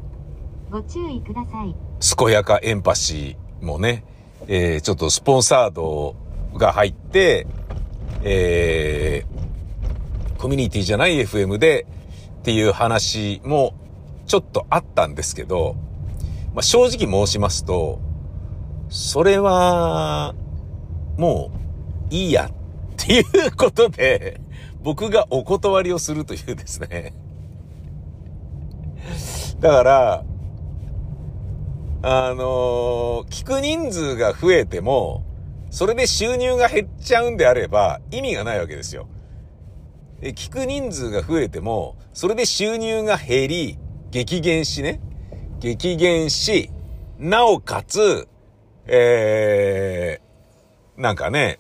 [2.17, 4.05] 健やかエンパシーもね、
[4.47, 6.15] えー、ちょっとスポンサード
[6.55, 7.47] が入って、
[8.23, 11.87] えー、コミュニティじゃない FM で、
[12.49, 13.75] っていう話も
[14.27, 15.77] ちょっとあったんですけど、
[16.55, 18.01] まあ、正直申しますと、
[18.89, 20.35] それは、
[21.19, 21.51] も
[22.11, 22.53] う、いいやっ
[22.97, 24.41] ていうことで、
[24.83, 27.13] 僕がお断りをするというですね。
[29.61, 30.25] だから、
[32.01, 35.23] あの、聞く人数が増えても、
[35.69, 39.07] それで収入が減っちゃうんであれば意味がないわけですよ。
[40.21, 43.79] 聞く人数が増えても、それで収入が減り、
[44.11, 45.01] 激減しね。
[45.61, 46.71] 激減し、
[47.19, 48.29] なおかつ、
[48.87, 51.59] えー、なんかね、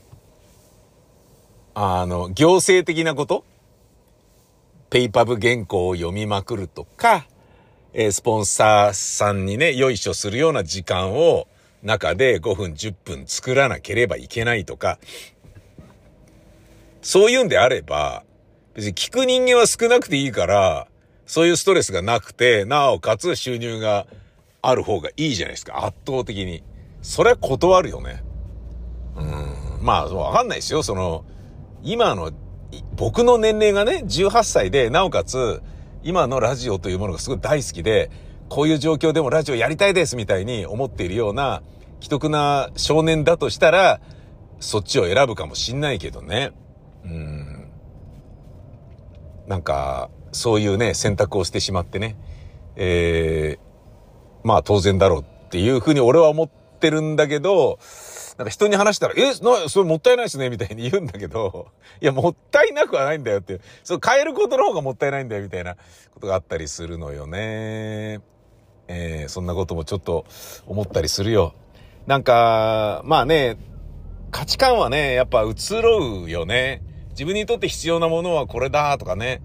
[1.74, 3.44] あの、行政的なこと
[4.90, 7.26] ペイパブ原稿を読みまくるとか、
[7.92, 11.46] え、スポンサーさんにね、よいしょするような時間を
[11.82, 14.98] 中で5分10分作らなければいけないとか、
[17.02, 18.24] そういうんであれば、
[18.78, 20.86] 別に聞く人間は少なくていいから、
[21.26, 24.06] そういうストレスがなくて、なおかつ収入が
[24.62, 25.84] ある方がいいじゃないですか。
[25.84, 26.62] 圧倒的に。
[27.02, 28.22] それは断るよね。
[29.16, 29.84] うん。
[29.84, 30.84] まあ、わかんないですよ。
[30.84, 31.24] その、
[31.82, 32.30] 今の、
[32.94, 35.60] 僕の年齢がね、18歳で、なおかつ、
[36.04, 38.12] 今のラジオというものがすごい大好きで、
[38.48, 41.64] こういう状況でもラジオやりたいですみたいに思っているような、
[42.00, 44.00] 既得な少年だとしたら、
[44.60, 46.52] そっちを選ぶかもしんないけどね。
[47.04, 47.47] うん。
[49.48, 52.16] なんか、そういうね、選択をしてしまってね、
[52.76, 57.78] えー、まあ当然だろうっていうふうに俺は思ってるんだけど、
[58.36, 61.68] なんか人に話したら、え、な、それもったいないですね、みたいに言うんだけど、
[62.00, 65.76] いや、もったいなくはないんだよって、そう変えることの方がもったいないんだよ、みたいな
[66.12, 68.20] ことがあったりするのよね。
[68.86, 70.24] えー、そんなこともちょっと
[70.66, 71.54] 思ったりするよ。
[72.06, 73.56] なんか、まあね、
[74.30, 76.82] 価値観はね、やっぱ移ろうよね。
[77.18, 79.42] 自分にとって必要なものはこれだとかね、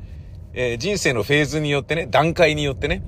[0.54, 3.02] えー、人生のフェーズによってね、段階によってね、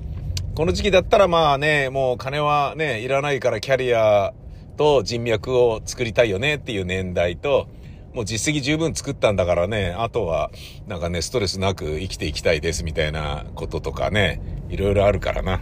[0.56, 4.34] この時期だったらまあね、もう金はね、いらないからキャリア
[4.76, 7.68] と人脈を作りたいよねっていう年代と、
[8.12, 10.50] もう実績十分作ったんだからね、あとは
[10.88, 15.60] なんかね、ストレスなく生きていきたいですみたいなこととかね、いろいろあるからな。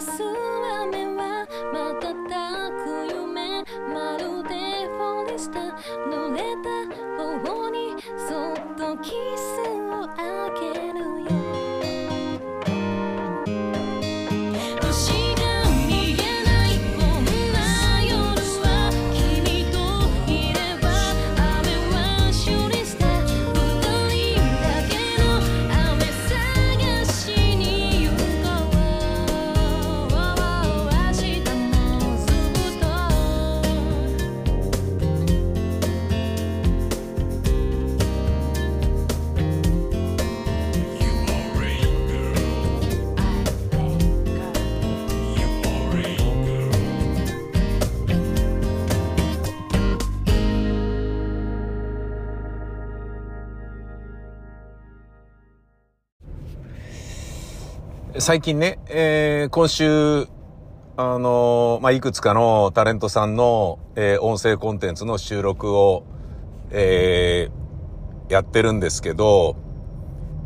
[0.00, 0.35] す
[58.26, 60.26] 最近ね、えー今週、
[60.96, 66.02] あのーまあ、いくつかのタレントさんの、えー音声コンテンツの収録を、
[66.72, 69.54] えーやってるんですけど、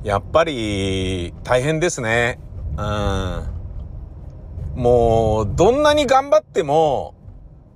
[0.05, 2.39] やっぱり大変ですね。
[2.76, 3.47] うん。
[4.74, 7.14] もう、どんなに頑張っても、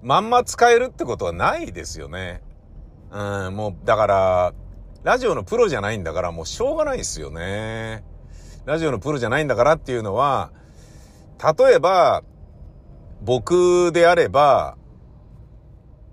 [0.02, 2.42] まんま使えるってことはないですよね。
[3.10, 4.52] うん、もう、だから、
[5.02, 8.04] ラジオのプロじゃないんだから、もうしょうがないですよね。
[8.66, 10.50] ラジオのプロじゃないんだからっていうのは、
[11.58, 12.22] 例えば、
[13.22, 14.76] 僕であれば、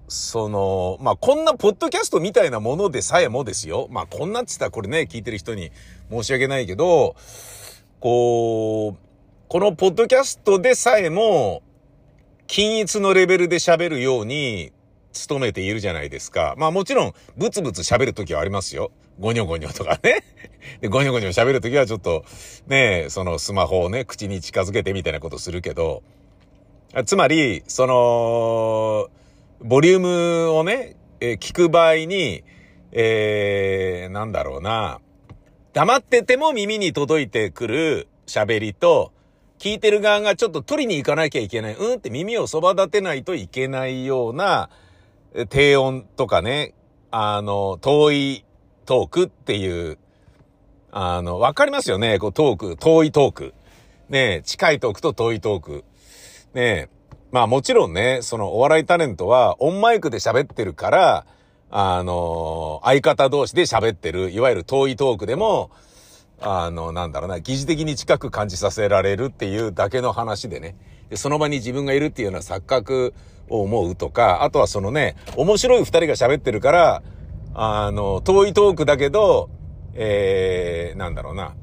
[0.07, 3.87] その、まあ、こんなポッドキャストみたいなものでさえもですよ。
[3.89, 5.71] まあ、こんなって言ったらこれね、聞いてる人に
[6.09, 7.15] 申し訳ないけど、
[8.01, 8.99] こう、
[9.47, 11.63] このポッドキャストでさえも、
[12.47, 14.73] 均一のレベルで喋るように
[15.29, 16.55] 努めているじゃないですか。
[16.57, 18.91] まあもちろん、ブツブツ喋るときはありますよ。
[19.21, 20.23] ゴニョゴニョとかね。
[20.81, 22.25] で、ゴニョゴニョ喋るときはちょっと、
[22.67, 26.01] ね、そのスマホをね、口に近づけてみたいなことするけど、
[27.05, 29.09] つまり、その、
[29.61, 32.43] ボリュームをね、えー聞く場合に、
[32.91, 34.99] えー、なんだろうな、
[35.73, 39.11] 黙ってても耳に届いてくる喋りと、
[39.59, 41.75] 聞いてる側がちょっと取りに行かなきゃいけない。
[41.75, 44.71] うんって耳をそば立てないといけないような、
[45.49, 46.73] 低音とかね、
[47.11, 48.45] あの、遠い
[48.91, 49.97] トークっていう、
[50.91, 52.19] あの、わかりますよね？
[52.19, 53.53] こうトーク、遠いトーク。
[54.09, 55.85] ね近いトークと遠いトーク。
[56.53, 56.89] ね
[57.31, 61.25] まあもちろんね、そのお笑いタレントはオンマイクで喋ってるから、
[61.69, 65.71] あの、相方同士で喋ってる、いわゆる遠いトークでも、
[66.41, 70.75] あの、なんだろうな、疑似的に近く感じさせられるっていうだけの話でね。
[71.09, 73.13] で、その場に自分がいるっていうような錯覚
[73.47, 77.03] を思うとか、あとはそのね、面白い二人が喋ってるから、
[77.53, 79.49] あの、遠いトークだけど、
[79.93, 81.55] えー、なんだろうな、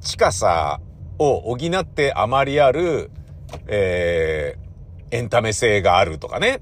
[0.00, 0.80] 近さ
[1.18, 3.10] を補ってあまりある、
[3.66, 6.60] えー、エンタメ性があるとかね。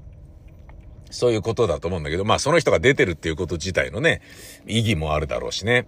[1.11, 4.21] そういうことだと思うんだけど、まあその人が出てるっていうこと自体のね、
[4.67, 5.87] 意義もあるだろうしね。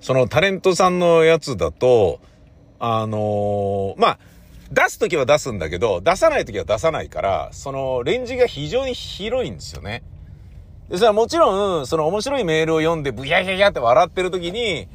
[0.00, 2.20] そのタレントさんのやつだと、
[2.78, 4.18] あのーまあ、
[4.72, 10.02] 出すときは出すんだけど、出さないときは出さないから、そのレンジが非常に広いんですよね。
[10.90, 14.88] で、それはもちろん、その面白いメールを読んで、ブヒャヒャヒャって笑ってるときに、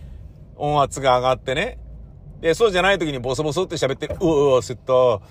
[0.58, 1.80] 音圧が上がってね。
[2.42, 5.22] で、そうじゃないときにボソボソって喋って、うわ、うわ、焦っ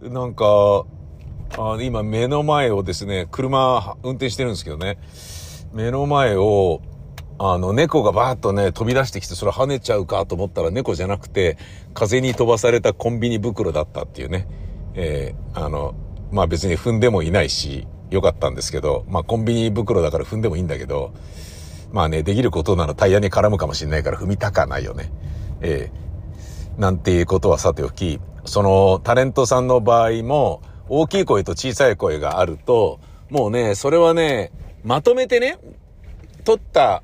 [0.00, 0.08] た。
[0.08, 0.86] なんか、
[1.56, 4.98] あ今目の前をですね、車運転してるんですけどね。
[5.74, 6.80] 目の前を、
[7.38, 11.58] あの、猫がバーッとね、飛び出してきて、それ跳ねちゃうかと思ったら猫じゃなくて、
[11.92, 14.48] 風に飛ばされたコンビニ袋だったっていうね。
[14.94, 15.94] えーあの、
[16.32, 21.12] まあ別に踏んでもいないし、よかったんですけど、まあコンビニ袋だから踏んでもいいんだけど、
[21.92, 25.12] まあね、できることならタイヤに絡むかもしれないから踏みたかないよね。
[25.60, 26.04] えー
[26.78, 33.00] なんていうことはさておき、そのタレントさんの場合も、大きい声と小さい声があると、
[33.30, 34.50] もうね、それはね、
[34.82, 35.58] まとめてね、
[36.44, 37.02] 取った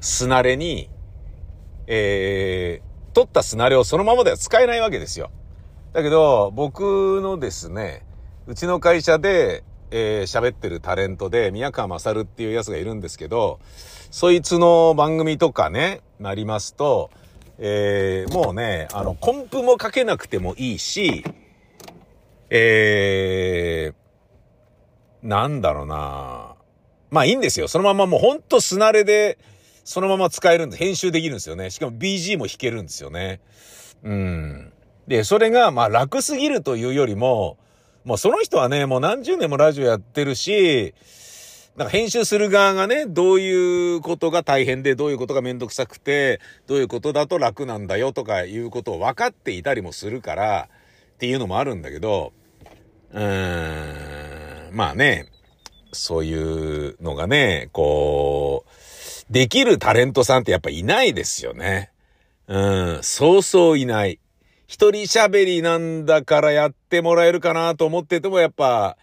[0.00, 0.88] すなれに、
[1.86, 5.30] えー、取ったすなれをそのままでは使えないわけですよ。
[5.92, 8.04] だけど、僕のですね、
[8.46, 9.64] うちの会社で、
[9.96, 13.60] えー喋ってるタレントで、宮川勝っていうやつがいるんですけど、
[14.10, 17.10] そいつの番組とかね、なりますと、
[17.58, 21.24] えーもうね、あの、コンプもかけなくてもいいし、
[22.50, 26.56] えー、なんだろうな
[27.10, 27.68] まあいいんですよ。
[27.68, 29.38] そのままもうほんとすなれで、
[29.84, 31.70] そのまま使えるんで、編集できるんですよね。
[31.70, 33.40] しかも BG も弾けるんですよね。
[34.02, 34.72] うん。
[35.06, 37.58] で、それが、まあ楽すぎるというよりも、
[38.04, 40.94] もうその人はね、もう何十年もラジオやってるし、
[41.76, 50.68] なんか編集する側がね、どういうことが大変で、どういうことがめんどくさくて、どういうことだと楽なんだよとかいうことを分かっていたりもするから、
[51.14, 52.32] っていうのもあるんだけど、
[53.12, 55.26] うーん、まあね、
[55.92, 61.90] そういうのがね、こう、できるタレントさんってやっぱいないですよね。
[62.46, 64.20] うん、そうそういない。
[64.66, 68.96] 一人喋りなんだからやってもらえるかなと思っててもやっぱ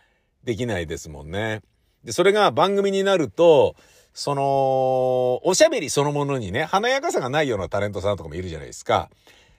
[0.43, 1.62] できないですもんね。
[2.03, 3.76] で、それが番組になると、
[4.14, 9.09] その、おしゃべりそのものにね、華やかさがないようなタレントさんとかもいるじゃないですか。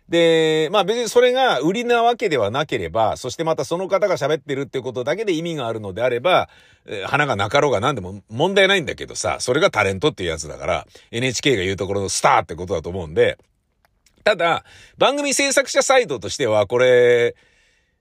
[0.08, 6.48] で、まあ別にそれが売りなわけではなければ、そしてまたその方が喋ってるってことだけで意味があるのであれば、
[6.84, 13.38] えー花がなかろうが何でも問題ないんだけどさ、それがタレントっていうやつだから、NHK が言うところのスターってことだと思うんで、
[14.24, 14.64] ただ、
[14.98, 17.34] 番組制作者サイドとしては、これ、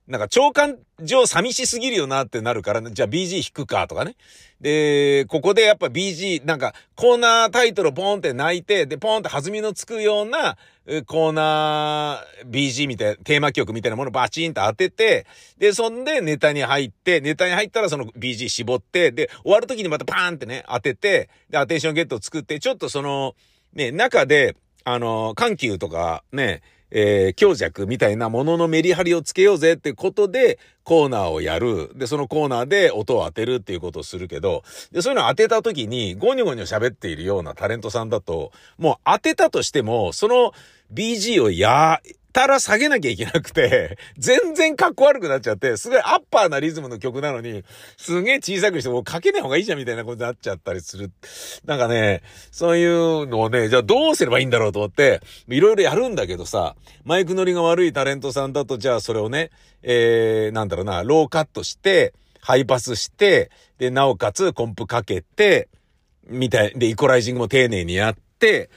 [0.07, 4.15] なんか長官上寂しすぎるよなってなるから、じゃあ BG 引くかとかね。
[4.59, 10.57] で、ここでやっぱ BG、なんかコーナータイトルポンって泣いて、で、ポンって弾みのつくような
[11.05, 15.25] コーナー BG みたいな、テーマ曲みたいなものバチンと当てて、
[15.57, 23.35] で、そんでネタに入って、ネタに入ったらその BG 絞って、で、終わる時にまたパーンってね、当てて、で、アテンションゲットを作って、ちょっとその、
[23.73, 26.61] ね、中で、あの、緩急とかね、
[26.91, 31.91] えー強弱みたいなもののメリハリをつけようぜってことで、コーナーをやる。
[31.95, 40.53] で、そのコーナーで音を当てるっていうことをするけど、で、そういうのを当てた時に、ゴニョゴニョ喋っているようなタレントさんだと、もう当てたとしても、その
[40.93, 42.01] BG をや
[42.31, 47.63] たら下げなきゃいけなくて、 全然格好悪くなっちゃって、すごいアッパーなリズムの曲なのに、
[47.97, 51.11] すげえ小さくしてもうかけない方がいいじゃんみたいなことになっちゃったりする。
[51.65, 52.21] なんかね、
[52.51, 59.51] そういうのをね、じゃあどうすればいいんだろうと思って、いろいろやるんだけどさ、マイク乗りが悪いタレントさんだと、じゃあそれをね、
[59.83, 65.69] えー、なんだろうな、ローカットして、ハイパスして、で、なおかつコンプかけて、
[66.27, 68.69] みたい、で、イコライジングも丁寧にやって、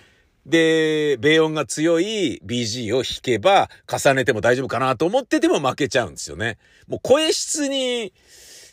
[0.46, 6.58] で、米音が強い BG を弾けば重ねても大丈夫かなと思ってても負けちゃうんですよね。
[6.86, 8.12] もう声質に、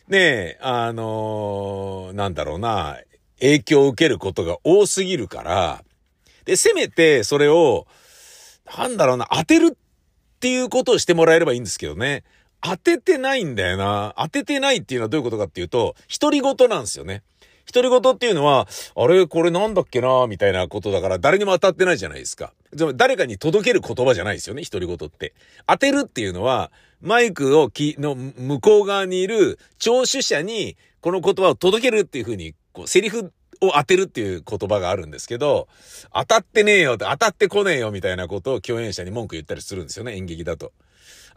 [0.07, 2.97] ねえ、あのーなんだろうな、
[3.39, 5.83] 影響を受けることが多すぎるから、
[6.45, 7.87] で、せめてそれを、
[8.77, 9.77] なんだろうな、当てるっ
[10.39, 12.23] ていうことをしてもらえればいいんですけどね。
[12.61, 14.13] 当ててないんだよな。
[14.17, 17.23] 当ててないっていうのはどういうことかっていうと、独り言なんですよね。
[17.71, 22.53] 独り言っていうのは、あれこれなんだっけなみたいなことだから誰にも当たってないじゃないですか。
[22.73, 25.33] でも誰かに届ける言葉じゃないですよね、独り言って。
[25.67, 35.67] 当てるっていうのは、マイクをき、の向こう側にいる聴取者にこの言葉を届けるっていう風に、こう、セリフを当てるっていう言葉があるんですけど、
[36.13, 40.71] 当たってねえよって、当たってこねえよみたいなことを共演者に文句言ったりするんですよね、演劇だと。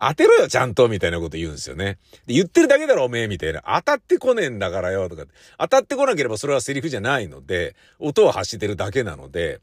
[0.00, 1.98] 当てろよ、ちゃんとみたいなこと言うんですよね。
[2.26, 3.62] で、言ってるだけだろ、おめえみたいな。
[3.66, 5.24] 当たってこねえんだからよ、とか。
[5.58, 9.60] 当たってこなければそれはセリフじゃないので、音を発してるだけなので、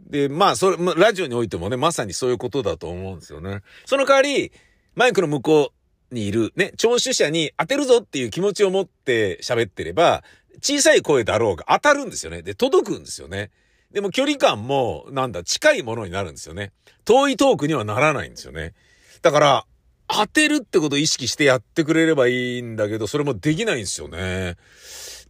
[0.00, 3.62] で、まあ、それ、ラジオにおいてもね、まさにそういうことだと思うんですよね。
[3.86, 4.52] その代わり、
[4.94, 5.72] マイクの向こ
[6.10, 10.22] うにいる、ね、聴取者に当てるぞっていう気持ちを持って喋ってれば、
[10.60, 12.42] 小さい声だろうが当たるんですよね。
[12.42, 13.50] で、届くんですよね。
[13.92, 16.72] でも距離感も、なんだ、近いものになるんですよね。
[17.04, 18.74] 遠いトークにはならないんですよね。
[19.22, 19.66] だから、
[20.08, 24.56] 当てるってことを意識してやってくれればいいんだけど、それもできないんですよね。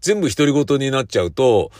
[0.00, 1.70] 全部独り言になっちゃうと、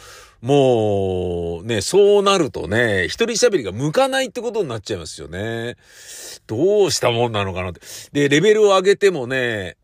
[0.41, 5.77] もう、ね、そうなるとね、一人喋りが向かないってことになっちゃいますよね。
[6.47, 7.81] どうしたもんなのかなって。
[8.13, 9.77] で、レベルを上げてもね、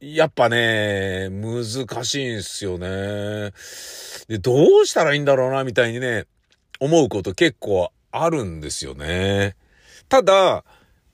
[0.00, 3.52] やっぱね、難しいんすよね。
[4.28, 6.24] で、どうしたらいいんだろうな、みたいにね、
[6.80, 9.56] 思うこと結構あるんですよね。
[10.08, 10.64] ただ、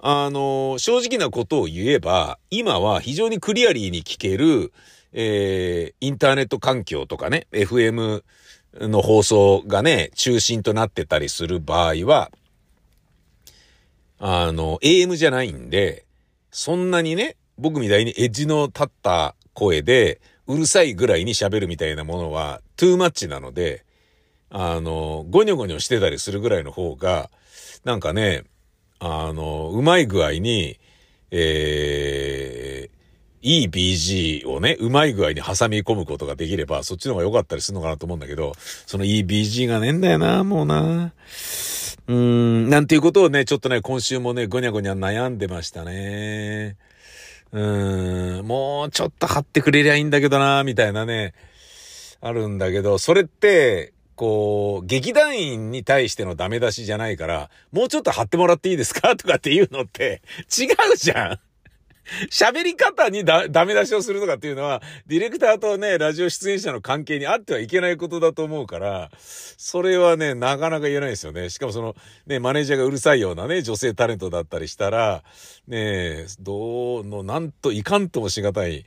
[0.06, 4.70] あの、正直なことを言えば、今は非常にクリアリーに聞ける、
[5.14, 8.22] えー、インターネット環境とかね、FM
[8.80, 12.30] の放送がね、中心となってたりする場合は、
[14.18, 16.04] あの、AM じゃないんで、
[16.50, 23.86] そんなにね、僕みたいにエッジの立った声で、うるさいぐらいに喋るみたいなものは、トゥーマッチなので、
[24.50, 27.30] あの、ゴニョゴニョしてたりするぐらいの方が、
[27.84, 28.44] なんかね、
[29.06, 30.80] あの、うまい具合に、
[31.30, 38.54] えー、いい BG をね、うまい具合に挟み込むことができれば、そっちの方が良かったりするのかなと思うんだけど、
[38.86, 41.12] そのいい BG がねえんだよな、もうな。
[42.06, 46.78] うーん、なんていうことをね、ちょっとね、今週もね、ごにゃごにゃ悩んでましたね。
[47.52, 51.34] うーん、もうちょっと貼ってくれりゃいいんだけどな、みたいなね、
[52.22, 59.14] あるんだけど、それって、こう、劇団員に対してのダメ出しじゃないから、もうちょっと貼ってもらっていいですか？
[59.16, 60.22] とかっていうのって、
[60.56, 61.40] 違うじゃん。
[62.30, 71.48] 喋り方にだ、ダメ出しをするとかっていうのは、ディレクターとね、ラジオ出演者の関係にあってはいけないことだと思うから、それはね、なかなか言えないですよね。
[71.50, 71.96] しかもその、
[72.26, 75.24] ね、マネージャーがうるさいようなね、女性タレントだったりしたら、
[75.66, 78.84] ね、どうの、なんといかんともしがたい、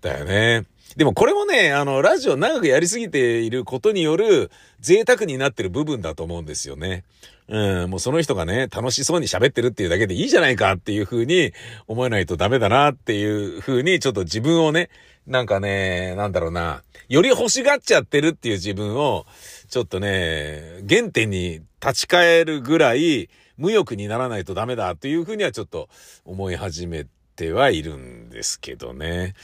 [0.00, 0.64] だよね。
[0.96, 7.04] でもこれもね、あの、ラジオ長くやりすぎていることによる贅沢になってる部分だと思うんですよね。
[7.48, 11.52] うん、もうその人がね、楽しそうに喋ってるっていうだけでいいじゃないかっていう風に
[11.86, 13.24] 思えないとダメだなってい
[13.56, 14.88] う風にちょっと自分をね、
[15.26, 19.26] なんかね、なんだろうな、より欲しがっちゃってるっていう自分を、
[19.68, 25.88] ちょっとね、原点に立ち返るぐらい無欲にならないとダメだっていう風にはちょっと
[26.24, 29.34] 思い始めてはいるんですけどね。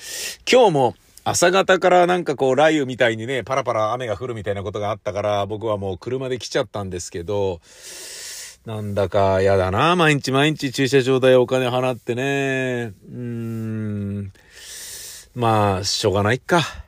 [0.51, 0.95] 今日も
[1.29, 7.61] 朝方からなんかこう雷雨みたいにね、パラパラ雨が降るみたいなことがあったから、僕はもう車で来ちゃったんですけど、
[8.65, 9.97] なんだか嫌だな。
[9.97, 12.93] 毎日毎日駐車場代お金払ってね。
[13.11, 14.33] うーん。
[15.35, 16.86] まあ、しょうがないか。